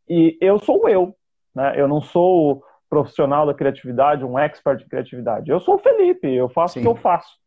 [0.08, 1.14] e eu sou eu,
[1.54, 1.74] né?
[1.76, 5.50] Eu não sou profissional da criatividade, um expert de criatividade.
[5.50, 6.80] Eu sou o Felipe, eu faço Sim.
[6.80, 7.38] o que eu faço,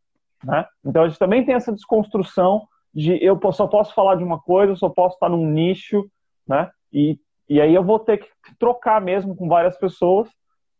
[0.44, 0.66] né?
[0.84, 4.72] Então, a gente também tem essa desconstrução de eu só posso falar de uma coisa,
[4.72, 6.10] eu só posso estar num nicho,
[6.48, 6.72] né?
[6.92, 8.28] E E aí eu vou ter que
[8.58, 10.30] trocar mesmo com várias pessoas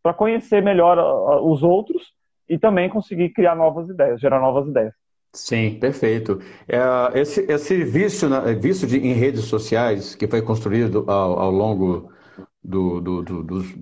[0.02, 0.98] para conhecer melhor
[1.42, 2.02] os outros
[2.48, 4.94] e também conseguir criar novas ideias, gerar novas ideias.
[5.32, 6.40] Sim, perfeito.
[6.68, 8.28] É, esse, esse vício,
[8.60, 12.12] vício de, em redes sociais que foi construído ao, ao longo
[12.62, 13.74] do, do, do, dos,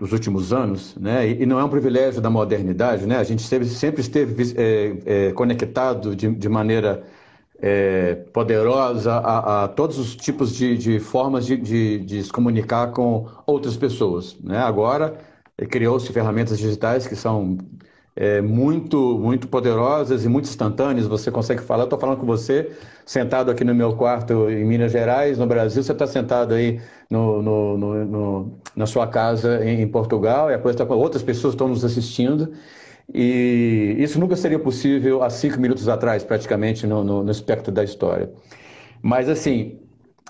[0.00, 1.28] dos, últimos anos, né?
[1.28, 3.16] E, e, não é um privilégio da modernidade, né?
[3.18, 7.04] A gente sempre, sempre esteve é, é, conectado de, de maneira
[7.60, 12.92] é, poderosa a, a, todos os tipos de, de formas de, de, de, se comunicar
[12.92, 14.36] com outras pessoas.
[14.42, 14.58] Né?
[14.58, 15.18] Agora,
[15.58, 17.58] é, criou-se ferramentas digitais que são
[18.20, 21.06] é, muito, muito poderosas e muito instantâneas.
[21.06, 22.70] Você consegue falar, eu estou falando com você,
[23.06, 26.78] sentado aqui no meu quarto em Minas Gerais, no Brasil, você está sentado aí
[27.10, 31.54] no, no, no, no, na sua casa em, em Portugal, e coisa está outras pessoas
[31.54, 32.52] estão nos assistindo.
[33.12, 37.82] E isso nunca seria possível há cinco minutos atrás, praticamente, no, no, no espectro da
[37.82, 38.30] história.
[39.02, 39.78] Mas, assim,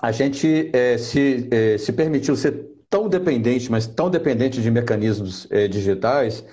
[0.01, 5.45] a gente é, se, é, se permitiu ser tão dependente, mas tão dependente de mecanismos
[5.51, 6.45] é, digitais,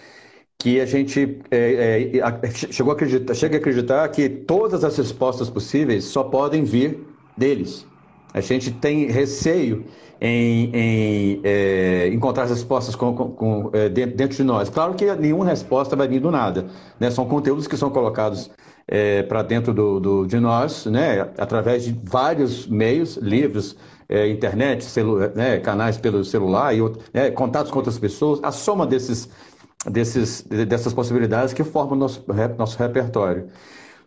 [0.61, 5.49] que a gente é, é, chegou a acreditar, chega a acreditar que todas as respostas
[5.49, 7.87] possíveis só podem vir deles.
[8.35, 9.85] A gente tem receio
[10.21, 14.69] em, em é, encontrar respostas com, com, é, dentro de nós.
[14.69, 16.67] Claro que nenhuma resposta vai vir do nada.
[16.99, 17.11] Né?
[17.11, 18.51] São conteúdos que são colocados
[18.87, 21.29] é, para dentro do, do, de nós, né?
[21.39, 23.77] através de vários meios, livros,
[24.09, 25.59] é, internet, celu, né?
[25.59, 26.81] canais pelo celular, e
[27.13, 27.31] né?
[27.31, 28.41] contatos com outras pessoas.
[28.43, 29.29] A soma desses,
[29.87, 32.25] desses, dessas possibilidades que formam nosso,
[32.57, 33.49] nosso repertório.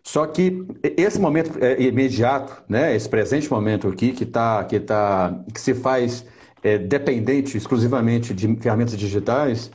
[0.02, 5.40] Só que esse momento é, imediato, né, esse presente momento aqui, que, tá, que, tá,
[5.52, 6.26] que se faz
[6.62, 9.70] é, dependente exclusivamente de ferramentas digitais,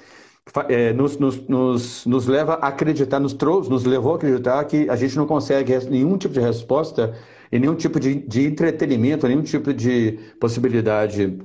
[0.69, 4.89] é, nos, nos, nos, nos, leva a acreditar, nos trouxe, nos levou a acreditar que
[4.89, 7.13] a gente não consegue nenhum tipo de resposta
[7.51, 11.37] e nenhum tipo de, de entretenimento, nenhum tipo de possibilidade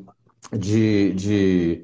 [0.53, 1.83] de, de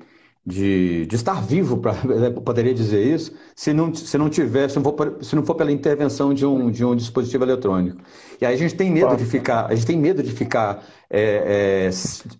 [0.48, 4.76] de, de estar vivo, pra, né, poderia dizer isso, se não, se não tiver, se
[4.76, 7.98] não, for, se não for pela intervenção de um, de um dispositivo eletrônico.
[8.40, 11.90] E aí a gente tem medo de ficar, a gente tem medo de ficar é,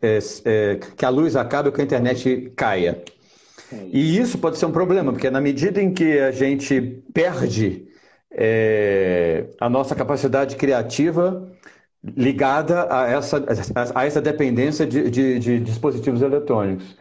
[0.01, 3.03] é, é, é que a luz acabe ou que a internet caia.
[3.93, 6.81] E isso pode ser um problema, porque na medida em que a gente
[7.13, 7.87] perde
[8.31, 11.47] é, a nossa capacidade criativa
[12.03, 13.45] ligada a essa,
[13.95, 16.97] a essa dependência de, de, de dispositivos eletrônicos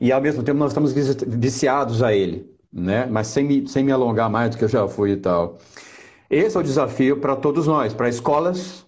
[0.00, 3.06] e ao mesmo tempo nós estamos viciados a ele, né?
[3.06, 5.58] Mas sem me, sem me alongar mais do que eu já fui e tal.
[6.30, 8.86] Esse é o desafio para todos nós, para escolas,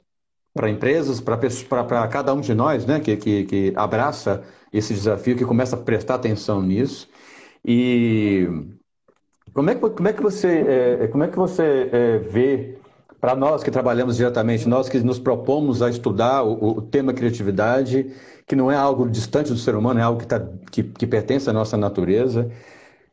[0.55, 3.01] para empresas, para cada um de nós, né?
[3.01, 7.09] Que, que, que abraça esse desafio, que começa a prestar atenção nisso.
[7.65, 8.49] E
[9.53, 10.65] como é que, como é que você,
[11.03, 12.79] é, como é que você é, vê
[13.21, 18.11] para nós que trabalhamos diretamente, nós que nos propomos a estudar o, o, tema criatividade,
[18.47, 21.49] que não é algo distante do ser humano, é algo que, tá, que, que pertence
[21.49, 22.51] à nossa natureza.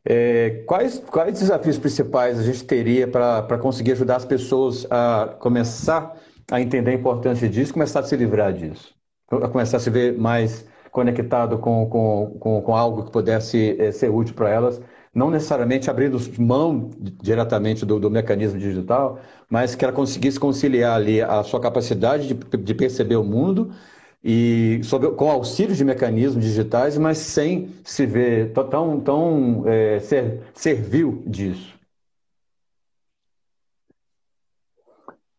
[0.06, 6.16] É, quais, quais desafios principais a gente teria para conseguir ajudar as pessoas a começar
[6.52, 8.94] a entender a importância disso, começar a se livrar disso,
[9.32, 13.92] a começar a se ver mais conectado com, com, com, com algo que pudesse é,
[13.92, 14.82] ser útil para elas,
[15.14, 16.90] não necessariamente abrindo mão
[17.22, 22.58] diretamente do, do, mecanismo digital, mas que ela conseguisse conciliar ali a sua capacidade de,
[22.58, 23.72] de perceber o mundo
[24.24, 30.42] e sobre, com auxílio de mecanismos digitais, mas sem se ver tão, tão é, ser,
[30.54, 31.78] servil disso.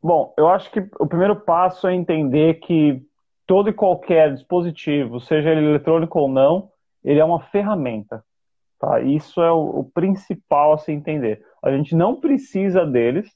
[0.03, 3.03] Bom, eu acho que o primeiro passo é entender que
[3.47, 6.71] todo e qualquer dispositivo, seja ele eletrônico ou não,
[7.05, 8.25] ele é uma ferramenta.
[8.79, 9.01] Tá?
[9.01, 11.45] Isso é o, o principal a se entender.
[11.63, 13.31] A gente não precisa deles,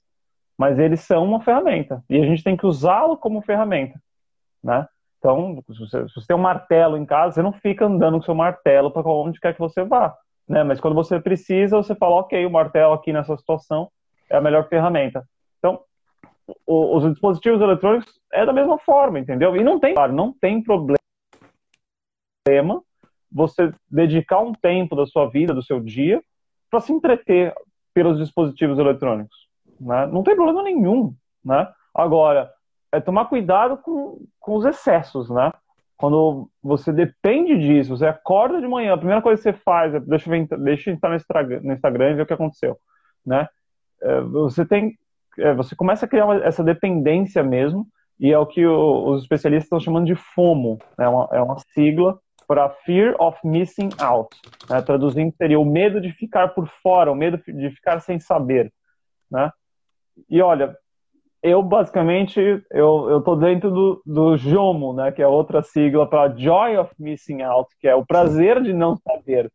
[0.56, 4.00] mas eles são uma ferramenta e a gente tem que usá-lo como ferramenta,
[4.62, 4.88] né?
[5.24, 8.24] Então, se você, se você, tem um martelo em casa, você não fica andando com
[8.24, 10.14] seu martelo para onde quer que você vá,
[10.46, 10.62] né?
[10.62, 13.90] Mas quando você precisa, você fala, ok, o martelo aqui nessa situação
[14.28, 15.26] é a melhor ferramenta.
[15.58, 15.80] Então,
[16.66, 19.56] o, os dispositivos eletrônicos é da mesma forma, entendeu?
[19.56, 20.98] E não tem, claro, não tem problema
[23.32, 26.22] você dedicar um tempo da sua vida, do seu dia,
[26.70, 27.54] para se entreter
[27.94, 29.48] pelos dispositivos eletrônicos.
[29.80, 30.06] Né?
[30.06, 31.14] Não tem problema nenhum.
[31.42, 31.66] Né?
[31.94, 32.52] Agora,
[32.96, 35.30] é tomar cuidado com, com os excessos.
[35.30, 35.50] Né?
[35.96, 40.00] Quando você depende disso, você acorda de manhã, a primeira coisa que você faz é
[40.00, 42.76] deixa eu, ver, deixa eu entrar no Instagram, no Instagram e ver o que aconteceu.
[43.24, 43.48] Né?
[44.02, 44.98] É, você tem,
[45.38, 47.86] é, você começa a criar uma, essa dependência mesmo,
[48.18, 51.04] e é o que o, os especialistas estão chamando de FOMO, né?
[51.04, 54.36] é uma, é uma sigla para Fear of Missing Out.
[54.68, 54.82] Né?
[54.82, 58.72] Traduzindo, seria o medo de ficar por fora, o medo de ficar sem saber.
[59.30, 59.50] Né?
[60.28, 60.76] E olha,
[61.44, 66.34] eu basicamente eu eu tô dentro do, do JOMO, né, que é outra sigla para
[66.34, 69.52] Joy of Missing Out, que é o prazer de não saber,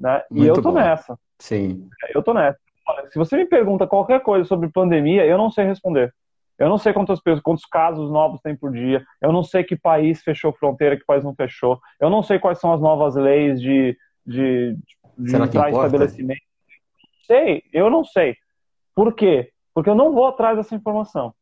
[0.00, 0.22] né?
[0.30, 0.72] Muito e eu tô bom.
[0.72, 1.18] nessa.
[1.38, 1.88] Sim.
[2.14, 2.58] Eu tô nessa.
[2.88, 6.10] Olha, se você me pergunta qualquer coisa sobre pandemia, eu não sei responder.
[6.58, 9.04] Eu não sei quantas pessoas, quantos casos novos tem por dia.
[9.20, 11.78] Eu não sei que país fechou fronteira, que país não fechou.
[12.00, 13.94] Eu não sei quais são as novas leis de,
[14.24, 14.74] de,
[15.18, 16.40] de Será estabelecimento.
[17.26, 18.36] Sei, eu não sei.
[18.94, 19.52] Por quê?
[19.76, 21.34] Porque eu não vou atrás dessa informação.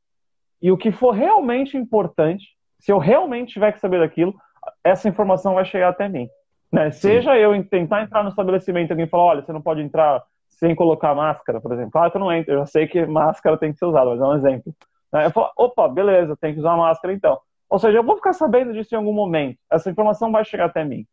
[0.61, 2.45] E o que for realmente importante,
[2.81, 4.35] se eu realmente tiver que saber daquilo,
[4.83, 6.29] essa informação vai chegar até mim.
[6.73, 6.91] Né?
[6.91, 10.75] Seja eu tentar entrar no estabelecimento e alguém falar, olha, você não pode entrar sem
[10.75, 11.93] colocar máscara, por exemplo.
[11.93, 14.21] Claro que eu não entro, eu já sei que máscara tem que ser usada, mas
[14.21, 14.75] é um exemplo.
[15.13, 15.27] Né?
[15.27, 17.39] Eu falo, opa, beleza, tem que usar máscara então.
[17.71, 19.61] Ou seja, eu vou ficar sabendo disso em algum momento.
[19.71, 21.07] Essa informação vai chegar até mim.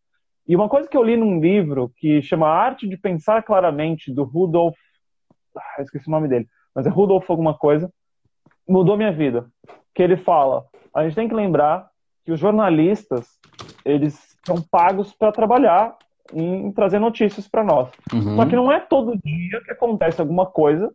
[0.48, 4.24] E uma coisa que eu li num livro que chama Arte de Pensar Claramente, do
[4.24, 4.76] Rudolf.
[5.56, 7.92] Ah, esqueci o nome dele mas é Rudolf alguma coisa,
[8.68, 9.46] mudou minha vida.
[9.94, 11.90] Que ele fala, a gente tem que lembrar
[12.26, 13.28] que os jornalistas,
[13.84, 15.96] eles são pagos para trabalhar
[16.34, 17.90] em trazer notícias para nós.
[18.14, 18.36] Uhum.
[18.36, 20.92] Só que não é todo dia que acontece alguma coisa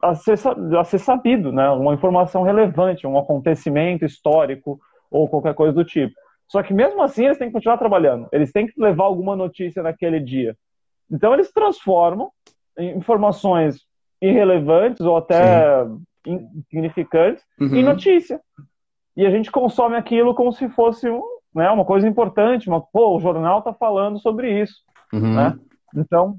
[0.00, 0.38] a ser,
[0.78, 1.68] a ser sabido, né?
[1.70, 6.14] Uma informação relevante, um acontecimento histórico ou qualquer coisa do tipo.
[6.48, 8.28] Só que mesmo assim eles têm que continuar trabalhando.
[8.32, 10.56] Eles têm que levar alguma notícia naquele dia.
[11.10, 12.30] Então eles transformam
[12.78, 13.80] informações
[14.22, 15.84] irrelevantes ou até
[16.24, 17.74] insignificantes uhum.
[17.74, 18.40] em notícia.
[19.16, 21.08] E a gente consome aquilo como se fosse
[21.54, 24.76] né, uma coisa importante, uma, pô, o jornal está falando sobre isso.
[25.12, 25.34] Uhum.
[25.34, 25.58] Né?
[25.96, 26.36] Então,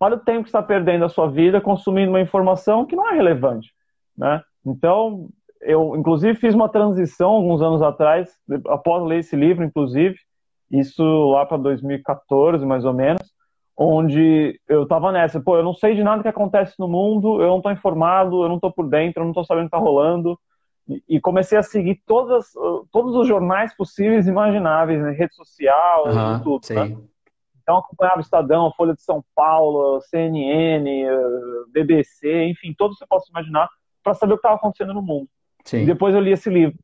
[0.00, 3.14] olha o tempo que está perdendo a sua vida consumindo uma informação que não é
[3.14, 3.70] relevante.
[4.16, 4.42] Né?
[4.66, 5.28] Então,
[5.60, 8.32] eu, inclusive, fiz uma transição alguns anos atrás,
[8.66, 10.16] após ler esse livro, inclusive,
[10.70, 13.22] isso lá para 2014, mais ou menos,
[13.82, 17.48] onde eu tava nessa, pô, eu não sei de nada que acontece no mundo, eu
[17.48, 19.78] não tô informado, eu não tô por dentro, eu não tô sabendo o que tá
[19.78, 20.38] rolando.
[21.08, 22.52] E comecei a seguir todas,
[22.92, 25.12] todos os jornais possíveis e imagináveis, né?
[25.12, 26.74] rede social, uhum, tudo.
[26.74, 26.94] Né?
[27.62, 30.84] Então acompanhava o Estadão, Folha de São Paulo, CNN,
[31.68, 33.66] BBC, enfim, todos que você possa imaginar,
[34.02, 35.28] para saber o que estava acontecendo no mundo.
[35.64, 35.82] Sim.
[35.82, 36.78] E depois eu li esse livro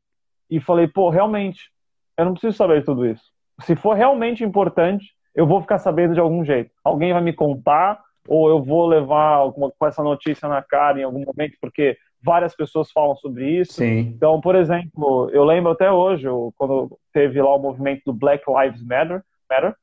[0.49, 1.69] e falei, pô, realmente,
[2.17, 3.25] eu não preciso saber tudo isso.
[3.61, 6.71] Se for realmente importante, eu vou ficar sabendo de algum jeito.
[6.83, 11.03] Alguém vai me contar, ou eu vou levar alguma, com essa notícia na cara em
[11.03, 13.73] algum momento, porque várias pessoas falam sobre isso.
[13.73, 13.99] Sim.
[13.99, 18.83] Então, por exemplo, eu lembro até hoje, quando teve lá o movimento do Black Lives
[18.83, 19.75] Matter, Matter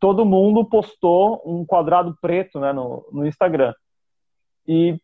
[0.00, 3.74] todo mundo postou um quadrado preto né, no, no Instagram.
[4.66, 4.98] E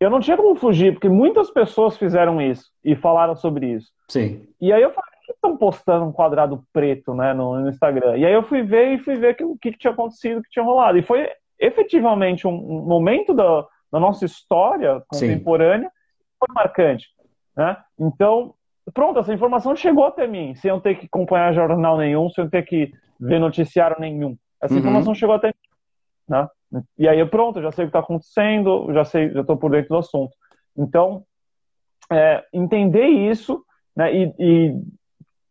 [0.00, 3.90] eu não tinha como fugir, porque muitas pessoas fizeram isso e falaram sobre isso.
[4.08, 4.46] Sim.
[4.60, 8.16] E aí eu falei, que estão postando um quadrado preto né, no, no, Instagram?
[8.16, 10.42] E aí eu fui ver e fui ver que, o que, que tinha acontecido, o
[10.42, 10.96] que tinha rolado.
[10.96, 15.94] E foi efetivamente um, um momento da, da, nossa história contemporânea Sim.
[16.38, 17.06] foi marcante.
[17.56, 17.76] Né?
[17.98, 18.54] Então,
[18.94, 22.50] pronto, essa informação chegou até mim, sem eu ter que acompanhar jornal nenhum, sem eu
[22.50, 24.36] ter que ver noticiário nenhum.
[24.62, 24.80] Essa uhum.
[24.80, 25.54] informação chegou até mim.
[26.28, 26.48] Né?
[26.98, 29.90] E aí, pronto, já sei o que está acontecendo, já sei, já estou por dentro
[29.90, 30.34] do assunto.
[30.76, 31.24] Então,
[32.10, 33.64] é, entender isso
[33.96, 34.82] né, e, e,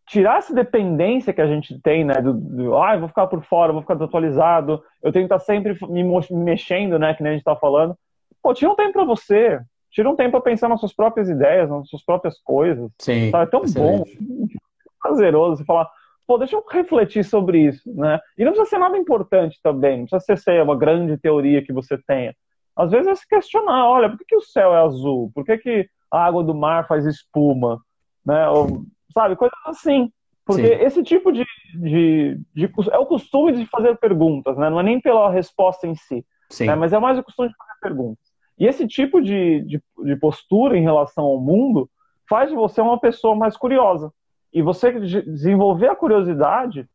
[0.08, 3.74] tirar essa dependência que a gente tem, né, do, do ah, vou ficar por fora,
[3.74, 7.42] vou ficar desatualizado, eu tenho que estar sempre me, mexendo, né, que nem a gente
[7.42, 7.98] está falando.
[8.42, 11.70] Pô, tira um tempo para você, tira um tempo para pensar nas suas próprias ideias,
[11.70, 12.92] nas suas próprias coisas.
[13.00, 13.32] Sim.
[13.32, 13.42] Tá?
[13.42, 14.18] É tão excelente.
[14.22, 14.48] bom,
[15.02, 15.90] prazeroso você falar,
[16.28, 18.20] pô, deixa eu refletir sobre isso, né?
[18.38, 21.98] E não precisa ser nada importante também, não precisa ser uma grande teoria que você
[21.98, 22.36] tenha.
[22.76, 25.32] Às vezes é se questionar, olha, por que, que o céu é azul?
[25.34, 27.80] Por que, que a água do mar faz espuma?
[28.26, 28.48] Né?
[28.50, 28.84] Ou,
[29.16, 29.36] sabe?
[29.36, 30.12] Coisas assim.
[30.46, 30.84] Porque Sim.
[30.84, 34.70] esse tipo de, de, de, É o costume de fazer perguntas, né?
[34.70, 36.24] Não é nem pela resposta em si.
[36.68, 36.76] Né?
[36.76, 38.24] Mas é mais o costume de fazer perguntas.
[38.60, 41.90] E esse tipo de, de, de postura em relação ao mundo
[42.30, 44.12] faz de você uma pessoa mais curiosa.
[44.54, 46.88] E você desenvolver a curiosidade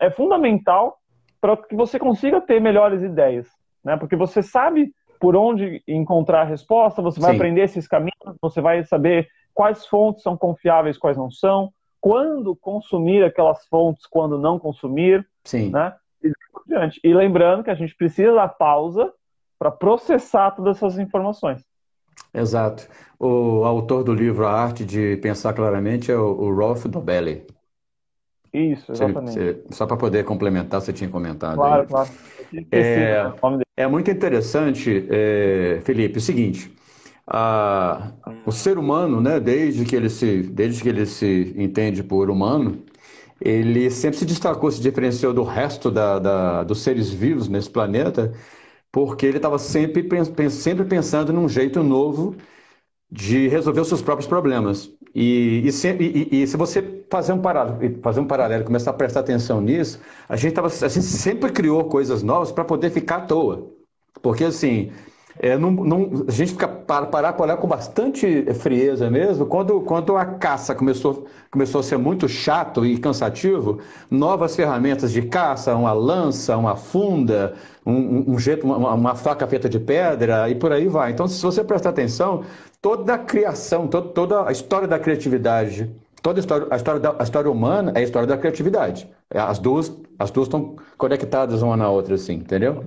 [0.00, 0.98] é fundamental
[1.40, 3.46] para que você consiga ter melhores ideias.
[3.84, 3.96] Né?
[3.98, 7.36] Porque você sabe por onde encontrar a resposta, você vai Sim.
[7.36, 13.24] aprender esses caminhos, você vai saber quais fontes são confiáveis, quais não são, quando consumir
[13.24, 15.70] aquelas fontes, quando não consumir, Sim.
[15.70, 15.94] né?
[16.22, 16.30] E,
[16.66, 17.00] diante.
[17.02, 19.12] e lembrando que a gente precisa da pausa
[19.58, 21.64] para processar todas essas informações.
[22.32, 22.86] Exato.
[23.18, 27.46] O autor do livro A Arte de Pensar Claramente é o, o Rolf Dobelli.
[28.52, 29.32] Isso, exatamente.
[29.32, 31.56] Você, você, só para poder complementar, você tinha comentado.
[31.56, 31.88] Claro, aí.
[31.88, 32.10] claro.
[32.70, 33.32] É,
[33.76, 36.72] é, muito interessante, é, Felipe, o seguinte
[37.26, 38.12] a,
[38.46, 42.84] o ser humano, né, desde que ele se, desde que ele se entende por humano,
[43.40, 48.32] ele sempre se destacou, se diferenciou do resto da, da dos seres vivos nesse planeta,
[48.92, 50.06] porque ele estava sempre,
[50.50, 52.36] sempre pensando num jeito novo
[53.10, 54.90] de resolver os seus próprios problemas.
[55.14, 58.94] E, e, se, e, e se, você fazer um, paralelo, fazer um paralelo, começar a
[58.94, 63.16] prestar atenção nisso, a gente, tava, a gente sempre criou coisas novas para poder ficar
[63.16, 63.70] à toa.
[64.22, 64.90] Porque assim,
[65.38, 69.46] é, não, não, a gente fica para, parar para olhar com bastante frieza mesmo.
[69.46, 73.80] Quando, quando a caça começou, começou a ser muito chato e cansativo,
[74.10, 77.54] novas ferramentas de caça, uma lança, uma funda,
[77.84, 81.10] um, um jeito, uma, uma, faca feita de pedra e por aí vai.
[81.10, 82.44] Então, se você prestar atenção,
[82.80, 85.90] toda a criação, todo, toda a história da criatividade,
[86.22, 89.10] toda a história, a história, da, a história humana é a história da criatividade.
[89.30, 92.86] As duas, as duas estão conectadas uma na outra, assim, entendeu?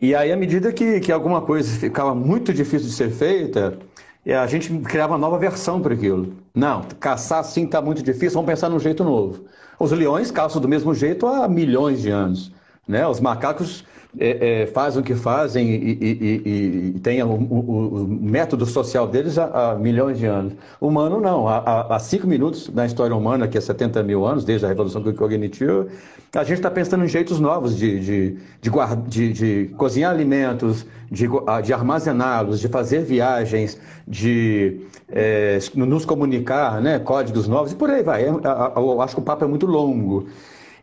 [0.00, 3.78] E aí, à medida que, que alguma coisa ficava muito difícil de ser feita,
[4.24, 6.34] é, a gente criava uma nova versão para aquilo.
[6.54, 9.44] Não, caçar assim está muito difícil, vamos pensar num jeito novo.
[9.78, 12.52] Os leões caçam do mesmo jeito há milhões de anos.
[12.86, 13.06] Né?
[13.06, 13.84] Os macacos
[14.18, 19.06] é, é, fazem o que fazem e, e, e, e o, o, o, método social
[19.06, 20.52] deles há, há, milhões de anos.
[20.80, 21.48] Humano não.
[21.48, 25.02] Há, há, cinco minutos na história humana, que é 70 mil anos, desde a Revolução
[25.14, 25.86] Cognitiva,
[26.34, 28.70] a gente está pensando em jeitos novos de, de, de,
[29.08, 31.28] de, de cozinhar alimentos, de,
[31.62, 36.98] de armazená-los, de fazer viagens, de é, nos comunicar, né?
[36.98, 38.24] códigos novos e por aí vai.
[38.24, 40.26] É, eu acho que o papo é muito longo.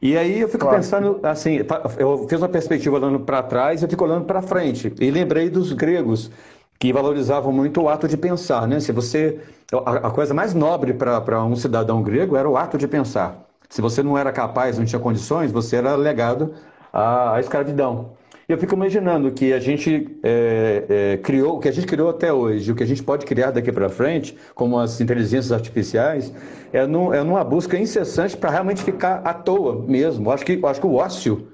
[0.01, 0.77] E aí eu fico claro.
[0.77, 1.59] pensando assim,
[1.97, 4.91] eu fiz uma perspectiva olhando para trás, eu fico olhando para frente.
[4.99, 6.31] E lembrei dos gregos
[6.79, 8.79] que valorizavam muito o ato de pensar, né?
[8.79, 9.39] Se você
[9.85, 13.47] a, coisa mais nobre para um cidadão grego era o ato de pensar.
[13.69, 16.53] Se você não era capaz, não tinha condições, você era legado
[16.91, 18.09] à, à escravidão
[18.53, 22.31] eu fico imaginando que a gente é, é, criou, o que a gente criou até
[22.31, 26.33] hoje, o que a gente pode criar daqui para frente, como as inteligências artificiais,
[26.73, 30.27] é, no, é numa busca incessante para realmente ficar à toa mesmo.
[30.27, 31.47] Eu acho que, acho que o ócio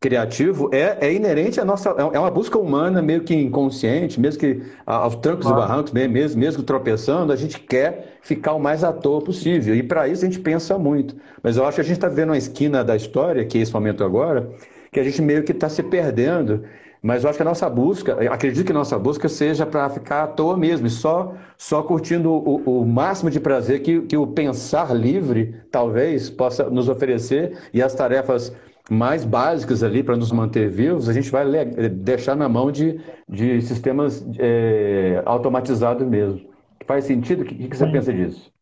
[0.00, 1.90] criativo é, é inerente à nossa.
[1.90, 6.40] É, é uma busca humana, meio que inconsciente, mesmo que aos trancos e barrancos, mesmo,
[6.40, 9.74] mesmo tropeçando, a gente quer ficar o mais à toa possível.
[9.74, 11.14] E para isso a gente pensa muito.
[11.42, 13.72] Mas eu acho que a gente está vendo uma esquina da história, que é esse
[13.72, 14.50] momento agora,
[14.90, 16.64] que a gente meio que está se perdendo.
[17.02, 20.24] Mas eu acho que a nossa busca, acredito que a nossa busca seja para ficar
[20.24, 24.26] à toa mesmo, e só, só curtindo o, o máximo de prazer que, que o
[24.26, 28.54] pensar livre talvez possa nos oferecer e as tarefas
[28.90, 33.62] mais básicas ali para nos manter vivos, a gente vai deixar na mão de, de
[33.62, 36.50] sistemas é, automatizados mesmo.
[36.84, 37.42] Faz sentido?
[37.42, 38.52] O que, que você pensa disso?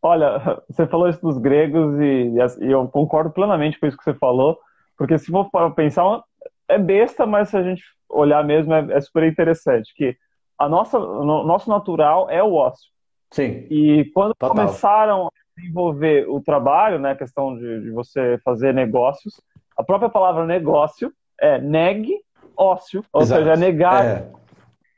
[0.00, 2.32] Olha, você falou isso dos gregos e,
[2.64, 4.56] e eu concordo plenamente com isso que você falou.
[5.00, 6.22] Porque se for pensar,
[6.68, 9.94] é besta, mas se a gente olhar mesmo, é, é super interessante.
[9.96, 10.14] Que
[10.58, 12.90] a nossa, o nosso natural é o ócio.
[13.30, 13.66] Sim.
[13.70, 14.50] E quando Total.
[14.54, 19.40] começaram a desenvolver o trabalho, né, a questão de, de, você fazer negócios,
[19.74, 22.06] a própria palavra negócio é neg
[22.54, 23.40] ócio, ou Exato.
[23.40, 24.04] seja, é negar.
[24.04, 24.30] É.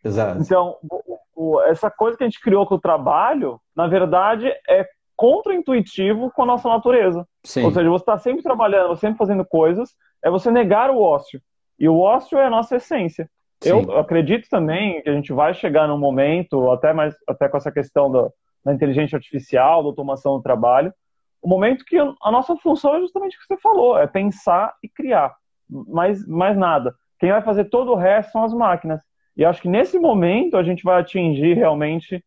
[0.03, 0.41] Exato.
[0.41, 4.85] Então, o, o, essa coisa que a gente criou com o trabalho, na verdade, é
[5.17, 7.27] contra-intuitivo com a nossa natureza.
[7.45, 7.65] Sim.
[7.65, 9.91] Ou seja, você está sempre trabalhando, sempre fazendo coisas,
[10.23, 11.41] é você negar o ócio.
[11.79, 13.29] E o ócio é a nossa essência.
[13.61, 13.71] Sim.
[13.71, 17.71] Eu acredito também que a gente vai chegar num momento, até mais até com essa
[17.71, 18.29] questão da,
[18.65, 20.93] da inteligência artificial, da automação do trabalho,
[21.41, 24.75] o um momento que a nossa função é justamente o que você falou, é pensar
[24.83, 25.35] e criar.
[25.69, 26.95] Mais, mais nada.
[27.19, 29.01] Quem vai fazer todo o resto são as máquinas.
[29.37, 32.23] E acho que nesse momento a gente vai atingir realmente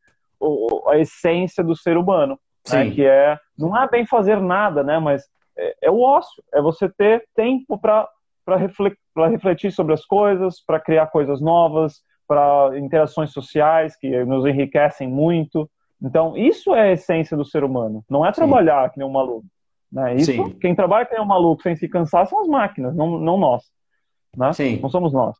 [0.87, 2.37] a essência do ser humano
[2.71, 5.23] né, que é não é bem fazer nada, né, mas
[5.57, 8.07] é, é o ócio, é você ter tempo para
[8.57, 8.99] refletir,
[9.29, 15.69] refletir sobre as coisas, para criar coisas novas, para interações sociais que nos enriquecem muito.
[16.01, 18.03] Então, isso é a essência do ser humano.
[18.09, 18.93] Não é trabalhar Sim.
[18.93, 19.45] que nem um maluco.
[19.91, 20.15] Né?
[20.15, 20.49] Isso, Sim.
[20.59, 23.63] quem trabalha que nem um maluco sem se cansar são as máquinas, não, não nós.
[24.35, 24.51] Né?
[24.53, 24.79] Sim.
[24.81, 25.37] Não somos nós.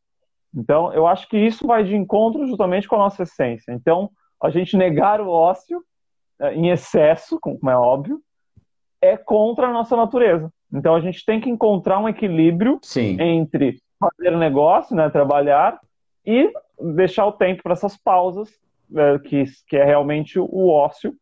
[0.54, 3.72] Então, eu acho que isso vai de encontro justamente com a nossa essência.
[3.72, 4.10] Então,
[4.42, 5.82] a gente negar o ócio
[6.52, 8.20] em excesso, como é óbvio,
[9.00, 10.50] é contra a nossa natureza.
[10.72, 13.16] Então a gente tem que encontrar um equilíbrio Sim.
[13.20, 15.80] entre fazer negócio, né, trabalhar,
[16.24, 16.52] e
[16.94, 18.50] deixar o tempo para essas pausas,
[18.94, 21.14] é, que, que é realmente o ócio,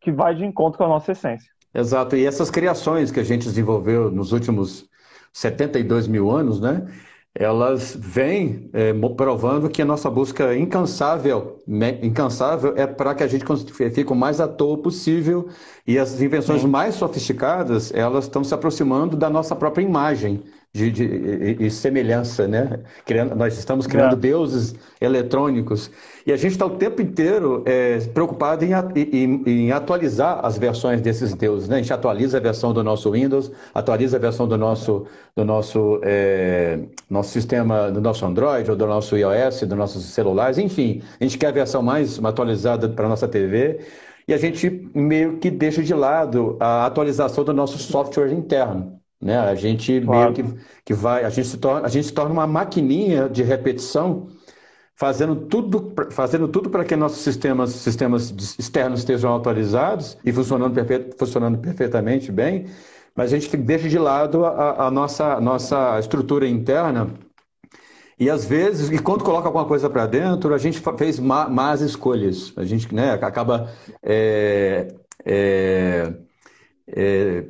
[0.00, 1.50] que vai de encontro com a nossa essência.
[1.74, 4.88] Exato, e essas criações que a gente desenvolveu nos últimos
[5.32, 6.86] 72 mil anos, né?
[7.34, 13.28] Elas vêm é, provando que a nossa busca incansável, né, incansável é para que a
[13.28, 15.48] gente fique o mais à toa possível
[15.86, 16.68] e as invenções Sim.
[16.68, 20.42] mais sofisticadas, elas estão se aproximando da nossa própria imagem
[20.78, 22.78] de, de, de, semelhança, né?
[23.04, 24.16] Criando, nós estamos criando é.
[24.16, 25.90] deuses eletrônicos
[26.24, 31.00] e a gente está o tempo inteiro é, preocupado em, em, em, atualizar as versões
[31.00, 31.76] desses deuses, né?
[31.76, 36.00] A gente atualiza a versão do nosso Windows, atualiza a versão do nosso do nosso
[36.04, 36.78] é,
[37.10, 41.36] nosso sistema, do nosso Android ou do nosso iOS, dos nossos celulares, enfim, a gente
[41.38, 43.80] quer a versão mais atualizada para nossa TV
[44.28, 48.97] e a gente meio que deixa de lado a atualização do nosso software interno.
[49.20, 49.38] Né?
[49.38, 50.32] A gente claro.
[50.32, 53.42] meio que, que vai, a gente, se torna, a gente se torna uma maquininha de
[53.42, 54.28] repetição,
[54.94, 61.10] fazendo tudo, fazendo tudo para que nossos sistemas, sistemas externos estejam atualizados e funcionando, perfe
[61.16, 62.66] funcionando perfeitamente bem,
[63.14, 67.08] mas a gente deixa de lado a, a nossa, nossa estrutura interna
[68.18, 72.52] e às vezes, e quando coloca alguma coisa para dentro, a gente fez más escolhas.
[72.56, 73.70] A gente né, acaba
[74.02, 74.88] é,
[75.24, 76.12] é,
[76.88, 77.44] é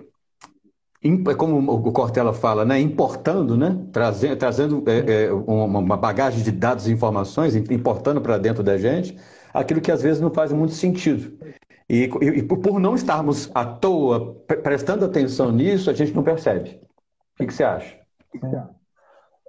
[1.36, 6.88] como o Cortella fala, né, importando, né, trazendo, trazendo é, é, uma bagagem de dados
[6.88, 9.16] e informações, importando para dentro da gente,
[9.54, 11.38] aquilo que às vezes não faz muito sentido.
[11.88, 16.70] E, e, e por não estarmos à toa prestando atenção nisso, a gente não percebe.
[16.70, 17.96] O que, que você acha?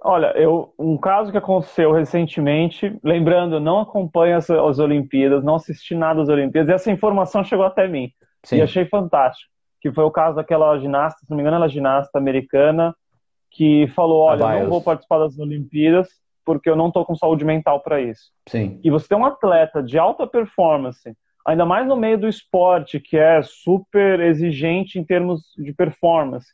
[0.02, 5.94] Olha, eu, um caso que aconteceu recentemente, lembrando, não acompanho as, as Olimpíadas, não assisti
[5.94, 8.10] nada às Olimpíadas, e essa informação chegou até mim.
[8.44, 8.56] Sim.
[8.56, 9.50] E achei fantástico
[9.80, 12.94] que foi o caso daquela ginasta, se não me engano, ela é ginasta americana,
[13.50, 16.08] que falou: Olha, eu não vou participar das Olimpíadas
[16.44, 18.32] porque eu não estou com saúde mental para isso.
[18.48, 18.80] Sim.
[18.82, 21.14] E você tem um atleta de alta performance,
[21.46, 26.48] ainda mais no meio do esporte, que é super exigente em termos de performance.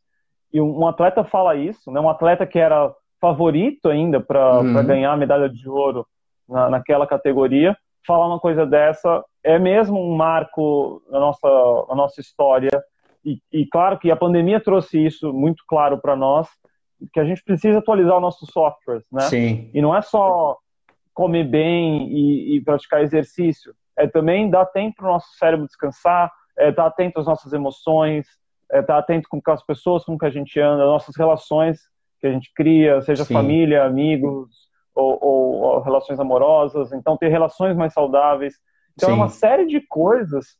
[0.52, 2.00] E um atleta fala isso, né?
[2.00, 4.86] um atleta que era favorito ainda para uhum.
[4.86, 6.06] ganhar a medalha de ouro
[6.48, 11.48] na, naquela categoria, falar uma coisa dessa é mesmo um marco na nossa,
[11.88, 12.70] na nossa história
[13.26, 16.48] e, e claro que a pandemia trouxe isso muito claro para nós,
[17.12, 19.22] que a gente precisa atualizar os nossos softwares, né?
[19.22, 19.70] Sim.
[19.74, 20.56] E não é só
[21.12, 26.30] comer bem e, e praticar exercício, é também dar tempo para o nosso cérebro descansar,
[26.56, 28.26] é estar atento às nossas emoções,
[28.70, 31.80] é estar atento com as pessoas com que a gente anda, nossas relações
[32.20, 33.34] que a gente cria, seja Sim.
[33.34, 34.50] família, amigos
[34.94, 36.92] ou, ou, ou, relações amorosas.
[36.92, 38.54] Então, ter relações mais saudáveis.
[38.94, 39.12] Então, Sim.
[39.12, 40.58] é uma série de coisas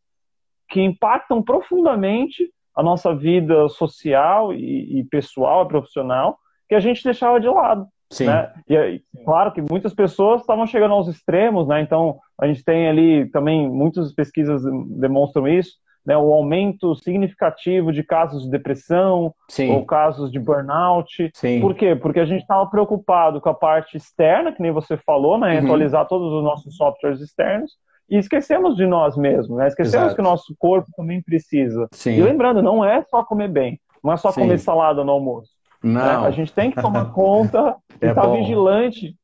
[0.69, 7.03] que impactam profundamente a nossa vida social e, e pessoal e profissional que a gente
[7.03, 7.87] deixava de lado.
[8.11, 8.27] Sim.
[8.27, 8.53] Né?
[8.69, 11.81] E claro que muitas pessoas estavam chegando aos extremos, né?
[11.81, 14.63] Então a gente tem ali também muitas pesquisas
[14.99, 15.73] demonstram isso,
[16.05, 16.17] né?
[16.17, 19.73] O aumento significativo de casos de depressão Sim.
[19.73, 21.31] ou casos de burnout.
[21.35, 21.61] Sim.
[21.61, 21.97] Por quê?
[21.97, 25.59] Porque a gente estava preocupado com a parte externa, que nem você falou, né?
[25.59, 25.65] Uhum.
[25.65, 27.73] Atualizar todos os nossos softwares externos
[28.09, 29.67] e esquecemos de nós mesmos, né?
[29.67, 30.15] Esquecemos Exato.
[30.15, 31.89] que o nosso corpo também precisa.
[31.93, 32.13] Sim.
[32.13, 34.43] E lembrando, não é só comer bem, não é só Sim.
[34.43, 35.51] comer salada no almoço.
[35.83, 36.01] Não.
[36.23, 36.27] Né?
[36.27, 39.15] A gente tem que tomar conta e estar é tá vigilante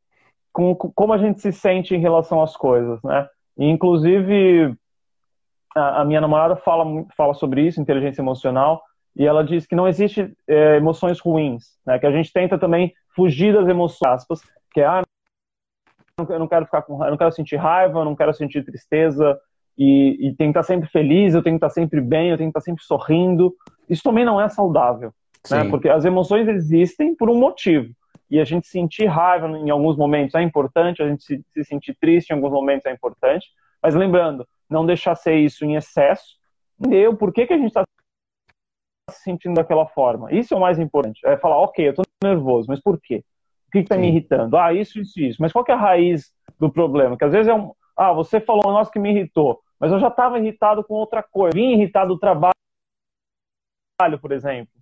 [0.52, 3.26] com, com como a gente se sente em relação às coisas, né?
[3.56, 4.74] E, inclusive,
[5.74, 6.84] a, a, minha namorada fala,
[7.16, 8.82] fala sobre isso, inteligência emocional,
[9.14, 11.98] e ela diz que não existe é, emoções ruins, né?
[11.98, 14.24] Que a gente tenta também fugir das emoções,
[14.72, 15.02] que é, ah,
[16.18, 19.38] eu não quero ficar com, eu não quero sentir raiva, eu não quero sentir tristeza
[19.76, 22.52] e, e tenho que estar sempre feliz, eu tenho que estar sempre bem, eu tenho
[22.52, 23.54] que estar sempre sorrindo.
[23.88, 25.12] Isso também não é saudável,
[25.50, 25.68] né?
[25.70, 27.92] Porque as emoções existem por um motivo.
[28.30, 31.96] E a gente sentir raiva em alguns momentos é importante, a gente se, se sentir
[32.00, 33.46] triste em alguns momentos é importante.
[33.82, 36.36] Mas lembrando, não deixar ser isso em excesso.
[36.80, 37.84] Entender por que, que a gente está
[39.10, 40.32] se sentindo daquela forma.
[40.32, 41.20] Isso é o mais importante.
[41.26, 43.24] É falar, ok, eu estou nervoso, mas por quê?
[43.72, 44.56] Que está me irritando?
[44.56, 45.40] Ah, isso, isso, isso.
[45.40, 47.16] Mas qual é a raiz do problema?
[47.16, 47.72] Que às vezes é um.
[47.96, 51.22] Ah, você falou um negócio que me irritou, mas eu já estava irritado com outra
[51.22, 51.54] coisa.
[51.54, 52.52] Vim irritado do trabalho,
[54.20, 54.72] por exemplo,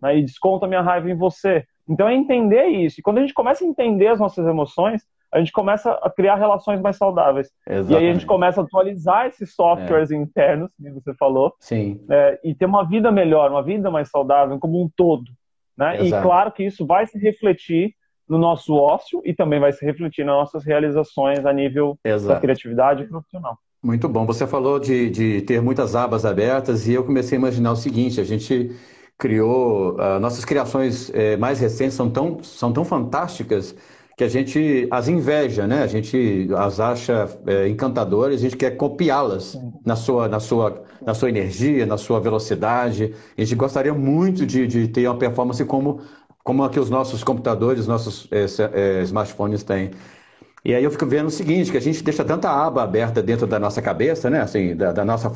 [0.00, 1.66] né, e desconta minha raiva em você.
[1.88, 3.00] Então é entender isso.
[3.00, 6.36] E quando a gente começa a entender as nossas emoções, a gente começa a criar
[6.36, 7.50] relações mais saudáveis.
[7.66, 7.92] Exatamente.
[7.92, 10.16] E aí a gente começa a atualizar esses softwares é.
[10.16, 12.00] internos, que você falou, Sim.
[12.08, 15.30] É, e ter uma vida melhor, uma vida mais saudável como um todo.
[15.76, 16.04] Né?
[16.04, 17.94] E claro que isso vai se refletir
[18.28, 22.34] no nosso ócio e também vai se refletir nas nossas realizações a nível Exato.
[22.34, 23.58] da criatividade profissional.
[23.82, 24.26] Muito bom.
[24.26, 28.20] Você falou de, de ter muitas abas abertas e eu comecei a imaginar o seguinte:
[28.20, 28.74] a gente
[29.18, 33.74] criou, uh, nossas criações eh, mais recentes são tão, são tão fantásticas
[34.16, 35.82] que a gente as inveja, né?
[35.82, 41.12] A gente as acha eh, encantadoras, a gente quer copiá-las na sua, na, sua, na
[41.12, 43.14] sua energia, na sua velocidade.
[43.36, 46.00] A gente gostaria muito de, de ter uma performance como
[46.46, 49.90] como a que os nossos computadores, nossos é, é, smartphones têm.
[50.64, 53.48] E aí eu fico vendo o seguinte, que a gente deixa tanta aba aberta dentro
[53.48, 54.40] da nossa cabeça, né?
[54.40, 55.30] Assim, da, da nossa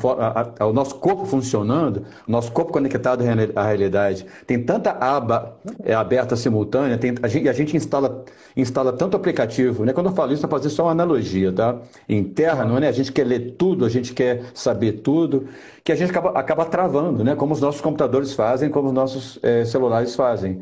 [0.65, 3.23] o nosso corpo funcionando, o nosso corpo conectado
[3.55, 4.25] à realidade.
[4.47, 8.23] Tem tanta aba é, aberta simultânea, tem, a gente, a gente instala,
[8.55, 9.91] instala tanto aplicativo, né?
[9.93, 11.77] Quando eu falo isso, eu fazer só uma analogia, tá?
[12.07, 12.87] Interna, né?
[12.87, 15.47] A gente quer ler tudo, a gente quer saber tudo,
[15.83, 17.35] que a gente acaba, acaba travando, né?
[17.35, 20.61] Como os nossos computadores fazem, como os nossos é, celulares fazem.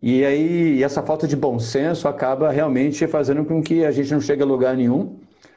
[0.00, 4.20] E aí, essa falta de bom senso acaba realmente fazendo com que a gente não
[4.20, 5.16] chegue a lugar nenhum,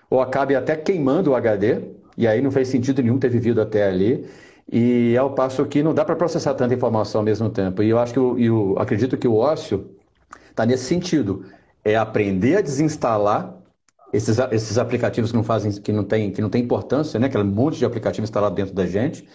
[0.09, 1.80] ou acabe até queimando o HD,
[2.18, 4.26] e aí não fez sentido nenhum ter vivido até ali.
[4.72, 7.84] E ao passo que não dá para processar tanta informação ao mesmo tempo.
[7.84, 9.91] E eu acho que eu, eu acredito que o ócio
[10.49, 11.45] está nesse sentido.
[11.84, 13.61] É aprender a desinstalar
[14.14, 17.28] esses, esses aplicativos que não fazem, que não tem, que não tem importância, né?
[17.28, 19.28] Aquele monte de aplicativo instalado dentro da gente,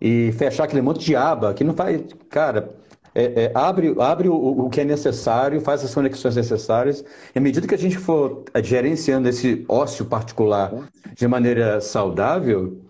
[0.00, 2.00] e fechar aquele monte de aba que não faz.
[2.28, 2.70] Cara,
[3.14, 7.04] é, é, abre, abre o, o, que é necessário, faz as conexões necessárias.
[7.34, 10.72] E à medida que a gente for é, gerenciando esse ócio particular
[11.14, 12.80] de maneira saudável,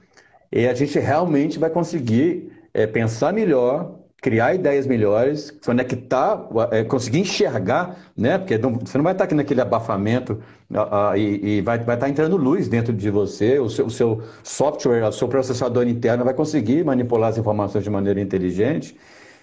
[0.52, 7.20] e a gente realmente vai conseguir é, pensar melhor, criar ideias melhores, conectar, é, conseguir
[7.20, 8.38] enxergar, né?
[8.38, 11.96] Porque não, você não vai estar aqui naquele abafamento uh, uh, e, e, vai, vai
[11.96, 16.24] estar entrando luz dentro de você, o seu, o seu software, o seu processador interno
[16.24, 18.94] vai conseguir manipular as informações de maneira inteligente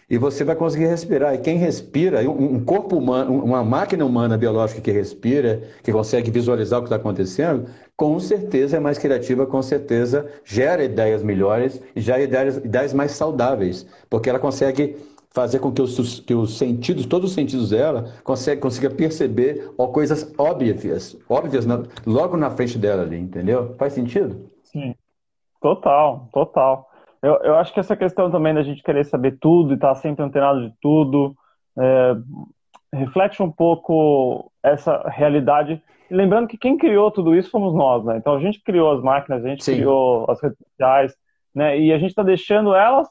[0.10, 1.34] e você vai conseguir respirar.
[1.36, 6.80] E quem respira, um corpo humano, uma máquina humana biológica que respira, que consegue visualizar
[6.80, 12.00] o que está acontecendo, com certeza é mais criativa, com certeza gera ideias melhores e
[12.00, 14.96] gera ideias, ideias mais saudáveis, porque ela consegue
[15.32, 19.88] fazer com que os, que os sentidos, todos os sentidos dela, consegue, consiga perceber ó,
[19.88, 23.76] coisas óbvias, óbvias na, logo na frente dela ali, entendeu?
[23.78, 24.50] Faz sentido?
[24.64, 24.96] Sim,
[25.62, 26.90] total, total.
[27.28, 29.96] Eu, eu acho que essa questão também da gente querer saber tudo e estar tá
[29.96, 31.36] sempre antenado de tudo
[31.78, 32.16] é,
[32.94, 35.82] reflete um pouco essa realidade.
[36.10, 38.16] lembrando que quem criou tudo isso fomos nós, né?
[38.16, 39.76] Então a gente criou as máquinas, a gente Sim.
[39.76, 41.14] criou as redes sociais,
[41.54, 41.78] né?
[41.78, 43.10] E a gente está deixando elas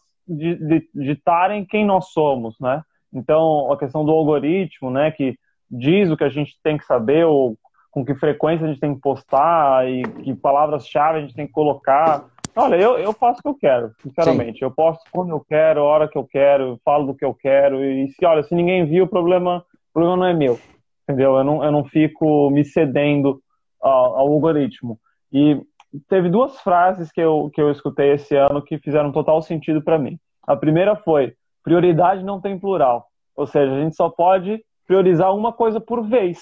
[0.95, 2.83] ditarem quem nós somos, né?
[3.13, 5.11] Então a questão do algoritmo, né?
[5.11, 5.39] Que
[5.71, 7.55] diz o que a gente tem que saber ou
[7.91, 11.53] com que frequência a gente tem que postar e que palavras-chave a gente tem que
[11.53, 12.25] colocar.
[12.59, 14.61] Olha, eu, eu faço o que eu quero, sinceramente.
[14.61, 14.65] Sim.
[14.65, 17.85] Eu posto quando eu quero, a hora que eu quero, falo do que eu quero.
[17.85, 20.59] E se, olha, se ninguém viu, o problema, o problema não é meu.
[21.03, 21.37] Entendeu?
[21.37, 23.43] Eu não, eu não fico me cedendo
[23.79, 24.99] ao, ao algoritmo.
[25.31, 25.61] E
[26.09, 29.99] teve duas frases que eu, que eu escutei esse ano que fizeram total sentido para
[29.99, 30.19] mim.
[30.47, 33.07] A primeira foi: prioridade não tem plural.
[33.37, 36.41] Ou seja, a gente só pode priorizar uma coisa por vez.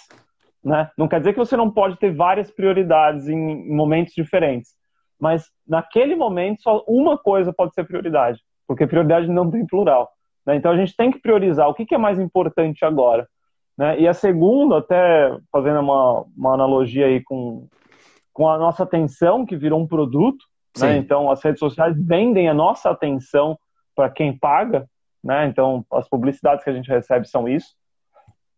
[0.62, 0.88] Né?
[0.96, 4.74] Não quer dizer que você não pode ter várias prioridades em momentos diferentes
[5.24, 10.12] mas naquele momento só uma coisa pode ser prioridade, porque prioridade não tem plural.
[10.44, 10.56] Né?
[10.56, 13.26] Então a gente tem que priorizar o que, que é mais importante agora.
[13.78, 14.00] Né?
[14.00, 17.66] E a segunda, até fazendo uma, uma analogia aí com,
[18.34, 20.44] com a nossa atenção, que virou um produto,
[20.78, 20.98] né?
[20.98, 23.58] então as redes sociais vendem a nossa atenção
[23.96, 24.86] para quem paga,
[25.24, 25.46] né?
[25.46, 27.68] então as publicidades que a gente recebe são isso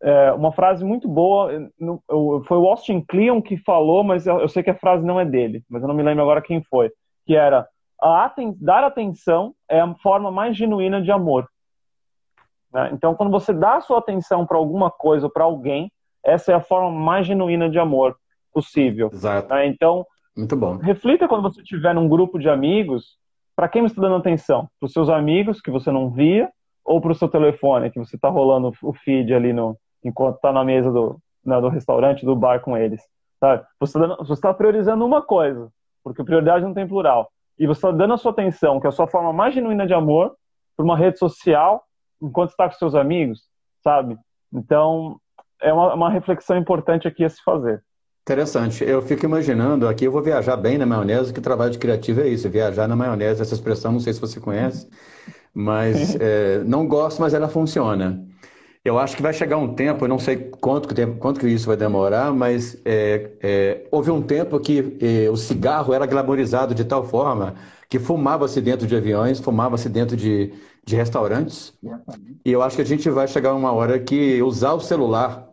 [0.01, 2.01] é, uma frase muito boa, no,
[2.47, 5.25] foi o Austin Kleon que falou, mas eu, eu, sei que a frase não é
[5.25, 6.91] dele, mas eu não me lembro agora quem foi,
[7.25, 7.67] que era
[7.99, 11.47] aten dar atenção é a forma mais genuína de amor.
[12.71, 12.91] Né?
[12.93, 15.91] Então, quando você dá a sua atenção para alguma coisa ou para alguém,
[16.23, 18.15] essa é a forma mais genuína de amor
[18.53, 19.09] possível.
[19.11, 19.51] Exato.
[19.53, 19.65] Né?
[19.67, 20.77] Então, muito bom.
[20.77, 23.17] Reflita quando você estiver num grupo de amigos,
[23.55, 24.69] para quem você está dando atenção?
[24.79, 26.49] Para os seus amigos que você não via
[26.85, 29.75] ou para o seu telefone que você está rolando o feed ali no,
[30.07, 33.01] enquanto está na mesa do, né, do restaurante, do bar com eles.
[33.39, 33.63] Sabe?
[33.79, 33.99] Você
[34.33, 35.69] está tá priorizando uma coisa,
[36.03, 37.29] porque prioridade não tem plural.
[37.59, 39.93] E você está dando a sua atenção, que é a sua forma mais genuína de
[39.93, 40.35] amor,
[40.75, 41.83] para uma rede social,
[42.21, 43.41] enquanto está com seus amigos,
[43.83, 44.17] sabe?
[44.53, 45.19] Então,
[45.61, 47.83] é uma, uma reflexão importante aqui a se fazer.
[48.21, 48.83] Interessante.
[48.83, 52.27] Eu fico imaginando, aqui eu vou viajar bem na maionese, que trabalho de criativo é
[52.27, 54.87] isso, viajar na maionese, essa expressão, não sei se você conhece,
[55.53, 58.23] mas é, não gosto, mas ela funciona.
[58.87, 61.67] Eu acho que vai chegar um tempo, eu não sei quanto, tempo, quanto que isso
[61.67, 66.85] vai demorar, mas é, é, houve um tempo que é, o cigarro era glamorizado de
[66.85, 67.55] tal forma
[67.89, 70.53] que fumava-se dentro de aviões, fumava-se dentro de,
[70.85, 71.73] de restaurantes.
[72.45, 75.49] E eu acho que a gente vai chegar uma hora que usar o celular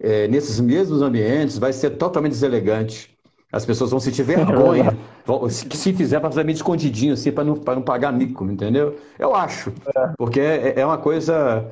[0.00, 3.14] é, nesses mesmos ambientes vai ser totalmente deselegante.
[3.52, 4.96] As pessoas vão sentir vergonha.
[5.50, 8.98] Se, fizer, meio escondidinho, assim, para não, não pagar mico, entendeu?
[9.18, 9.70] Eu acho.
[9.94, 10.08] É.
[10.16, 11.70] Porque é, é uma coisa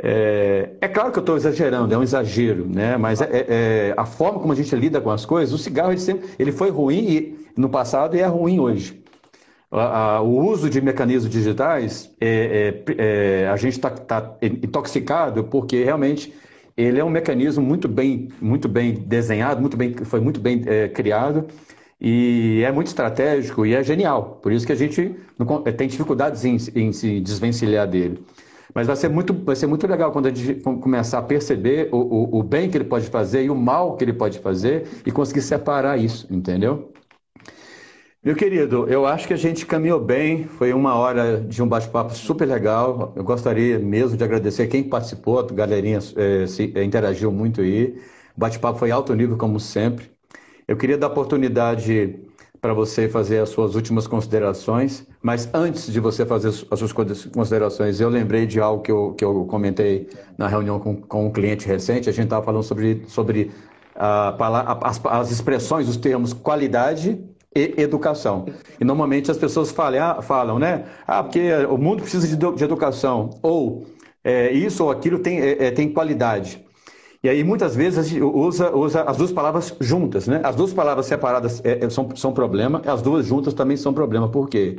[0.00, 2.96] é, é, claro que eu estou exagerando, é um exagero, né?
[2.96, 5.90] mas é, é, é, a forma como a gente lida com as coisas, o cigarro
[5.90, 9.02] ele, sempre, ele foi ruim no passado e é ruim hoje.
[9.70, 15.82] A, a, o uso de mecanismos digitais, é, é, a gente está tá intoxicado porque
[15.82, 16.32] realmente
[16.76, 20.88] ele é um mecanismo muito bem, muito bem desenhado, muito bem, foi muito bem é,
[20.88, 21.48] criado
[22.00, 24.38] e é muito estratégico e é genial.
[24.40, 28.24] Por isso que a gente não, tem dificuldades em, em se desvencilhar dele.
[28.74, 31.96] Mas vai ser muito, vai ser muito legal quando a gente começar a perceber o,
[31.98, 35.10] o, o bem que ele pode fazer e o mal que ele pode fazer e
[35.10, 36.92] conseguir separar isso, entendeu?
[38.22, 42.12] Meu querido, eu acho que a gente caminhou bem, foi uma hora de um bate-papo
[42.14, 43.12] super legal.
[43.16, 47.96] Eu gostaria mesmo de agradecer quem participou, a galerinha é, se, é, interagiu muito aí.
[48.36, 50.10] O bate-papo foi alto nível, como sempre.
[50.66, 52.20] Eu queria dar oportunidade
[52.60, 58.00] para você fazer as suas últimas considerações, mas antes de você fazer as suas considerações,
[58.00, 61.66] eu lembrei de algo que eu, que eu comentei na reunião com, com um cliente
[61.66, 62.08] recente.
[62.08, 63.50] A gente estava falando sobre, sobre
[63.96, 67.18] uh, as, as expressões, os termos qualidade
[67.54, 68.46] e educação.
[68.80, 70.84] E normalmente as pessoas falam, ah, falam né?
[71.06, 73.30] Ah, porque o mundo precisa de, de educação.
[73.42, 73.86] Ou
[74.24, 76.64] é, isso ou aquilo tem, é, é tem qualidade.
[77.22, 80.40] E aí muitas vezes a gente usa, usa as duas palavras juntas, né?
[80.44, 84.30] As duas palavras separadas é, é, são, são problema, as duas juntas também são problema.
[84.30, 84.78] Por quê?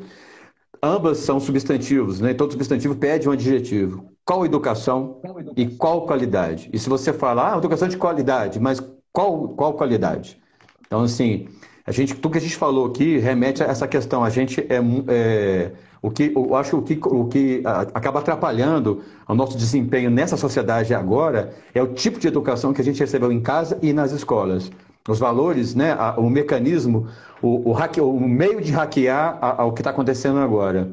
[0.81, 2.33] Ambas são substantivos, né?
[2.33, 4.05] Todo substantivo pede um adjetivo.
[4.23, 5.21] Qual educação
[5.57, 6.69] e qual qualidade?
[6.71, 8.81] E se você falar, ah, educação de qualidade, mas
[9.11, 10.39] qual, qual qualidade?
[10.87, 11.49] Então, assim,
[11.85, 14.23] a gente, tudo que a gente falou aqui remete a essa questão.
[14.23, 15.71] A gente é, é
[16.01, 20.37] o que eu acho que o que, o que acaba atrapalhando o nosso desempenho nessa
[20.37, 24.11] sociedade agora é o tipo de educação que a gente recebeu em casa e nas
[24.11, 24.71] escolas.
[25.07, 27.07] Os valores, né, o mecanismo,
[27.41, 30.89] o, o, hacke, o meio de hackear o que está acontecendo agora.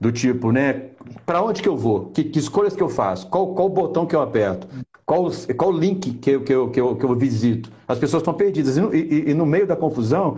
[0.00, 0.86] Do tipo, né,
[1.26, 2.06] para onde que eu vou?
[2.06, 3.26] Que, que, escolhas que eu faço?
[3.28, 4.66] Qual, qual botão que eu aperto?
[5.04, 7.70] Qual, qual link que eu, que, eu, que, eu, que eu visito?
[7.86, 8.76] As pessoas estão perdidas.
[8.76, 10.36] E, e, e no meio da confusão,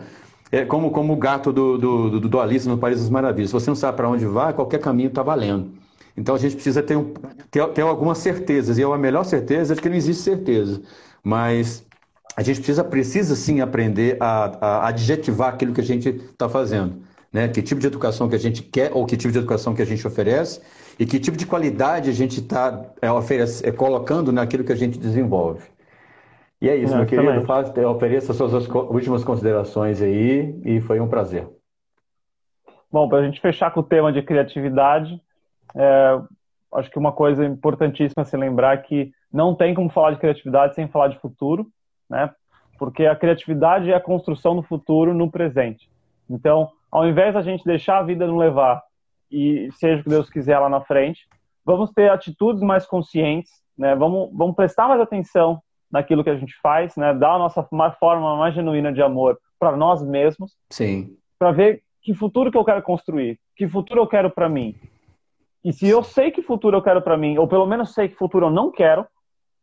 [0.53, 3.51] é como, como o gato do, do, do, do Alice no País das Maravilhas.
[3.51, 5.70] Se você não sabe para onde vai, qualquer caminho está valendo.
[6.16, 7.14] Então a gente precisa ter, um,
[7.51, 8.76] ter, ter algumas certezas.
[8.78, 10.82] E a melhor certeza é que não existe certeza.
[11.22, 11.84] Mas
[12.36, 16.96] a gente precisa, precisa sim aprender a, a adjetivar aquilo que a gente está fazendo.
[17.32, 17.48] Né?
[17.48, 19.86] Que tipo de educação que a gente quer ou que tipo de educação que a
[19.86, 20.61] gente oferece
[20.98, 23.09] e que tipo de qualidade a gente está é,
[23.68, 25.62] é, colocando naquilo que a gente desenvolve.
[26.61, 27.44] E é isso, meu querido.
[27.46, 31.48] Faz, ofereça suas últimas considerações aí e foi um prazer.
[32.92, 35.20] Bom, para a gente fechar com o tema de criatividade,
[35.74, 36.20] é,
[36.74, 40.74] acho que uma coisa importantíssima se lembrar é que não tem como falar de criatividade
[40.74, 41.66] sem falar de futuro,
[42.08, 42.30] né?
[42.78, 45.88] Porque a criatividade é a construção do futuro no presente.
[46.28, 48.82] Então, ao invés da gente deixar a vida nos levar
[49.30, 51.26] e seja o que Deus quiser lá na frente,
[51.64, 53.94] vamos ter atitudes mais conscientes, né?
[53.94, 57.12] Vamos, vamos prestar mais atenção naquilo que a gente faz, né?
[57.12, 57.62] Dar a nossa
[57.99, 60.57] forma mais genuína de amor para nós mesmos.
[60.70, 61.16] Sim.
[61.38, 64.74] Para ver que futuro que eu quero construir, que futuro eu quero para mim.
[65.62, 68.14] E se eu sei que futuro eu quero para mim, ou pelo menos sei que
[68.14, 69.07] futuro eu não quero,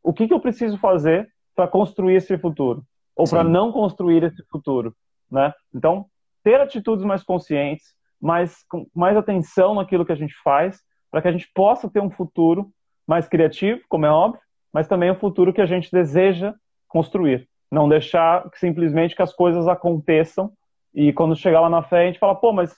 [0.03, 2.83] o que, que eu preciso fazer para construir esse futuro?
[3.15, 4.95] Ou para não construir esse futuro,
[5.31, 5.51] né?
[5.73, 6.05] Então,
[6.43, 11.27] ter atitudes mais conscientes, mais, com mais atenção naquilo que a gente faz, para que
[11.27, 12.69] a gente possa ter um futuro
[13.07, 14.41] mais criativo, como é óbvio,
[14.73, 16.53] mas também o futuro que a gente deseja
[16.87, 17.47] construir.
[17.71, 20.51] Não deixar simplesmente que as coisas aconteçam
[20.93, 22.73] e quando chegar lá na frente, falar, pô, mas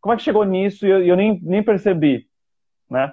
[0.00, 2.26] como é que chegou nisso e eu, eu nem, nem percebi,
[2.90, 3.12] né?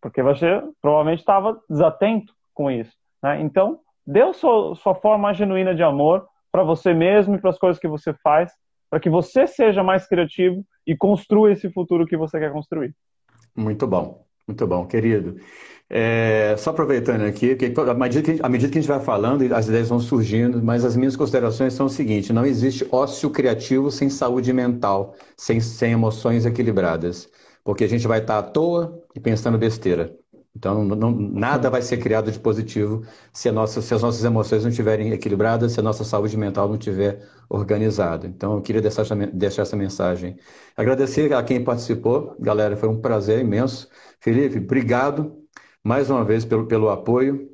[0.00, 3.40] Porque você provavelmente estava desatento com isso, né?
[3.40, 7.80] Então, dê sua, sua forma genuína de amor para você mesmo e para as coisas
[7.80, 8.52] que você faz,
[8.88, 12.94] para que você seja mais criativo e construa esse futuro que você quer construir.
[13.54, 15.36] Muito bom, muito bom, querido.
[15.90, 19.42] É, só aproveitando aqui, que à, medida que, à medida que a gente vai falando,
[19.54, 23.90] as ideias vão surgindo, mas as minhas considerações são o seguinte: não existe ócio criativo
[23.90, 27.30] sem saúde mental, sem, sem emoções equilibradas.
[27.64, 30.16] Porque a gente vai estar à toa e pensando besteira.
[30.56, 34.70] Então, não, nada vai ser criado de positivo se, nossa, se, as nossas emoções não
[34.70, 38.26] estiverem equilibradas, se a nossa saúde mental não estiver organizada.
[38.26, 40.36] Então, eu queria deixar, deixar essa mensagem.
[40.76, 43.88] Agradecer a quem participou, galera, foi um prazer imenso.
[44.20, 45.38] Felipe, obrigado
[45.84, 47.48] mais uma vez pelo, pelo apoio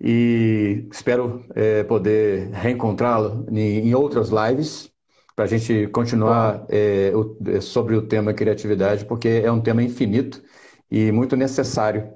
[0.00, 4.90] e espero é, poder reencontrá-lo em, em, outras lives
[5.36, 9.82] para a gente continuar é, o, é, sobre o tema criatividade, porque é um tema
[9.82, 10.42] infinito
[10.90, 12.12] e muito necessário,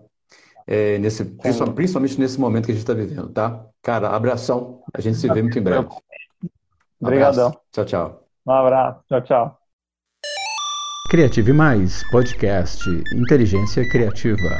[0.66, 1.24] é, nesse,
[1.74, 3.64] principalmente nesse momento que a gente está vivendo, tá?
[3.82, 5.86] Cara, abração, a gente se vê muito em breve.
[7.00, 7.52] Obrigadão.
[7.70, 8.26] tchau, tchau.
[8.46, 9.00] Um abraço.
[9.08, 9.58] Tchau, tchau.
[11.10, 12.82] Criative Mais, podcast
[13.14, 14.56] Inteligência Criativa.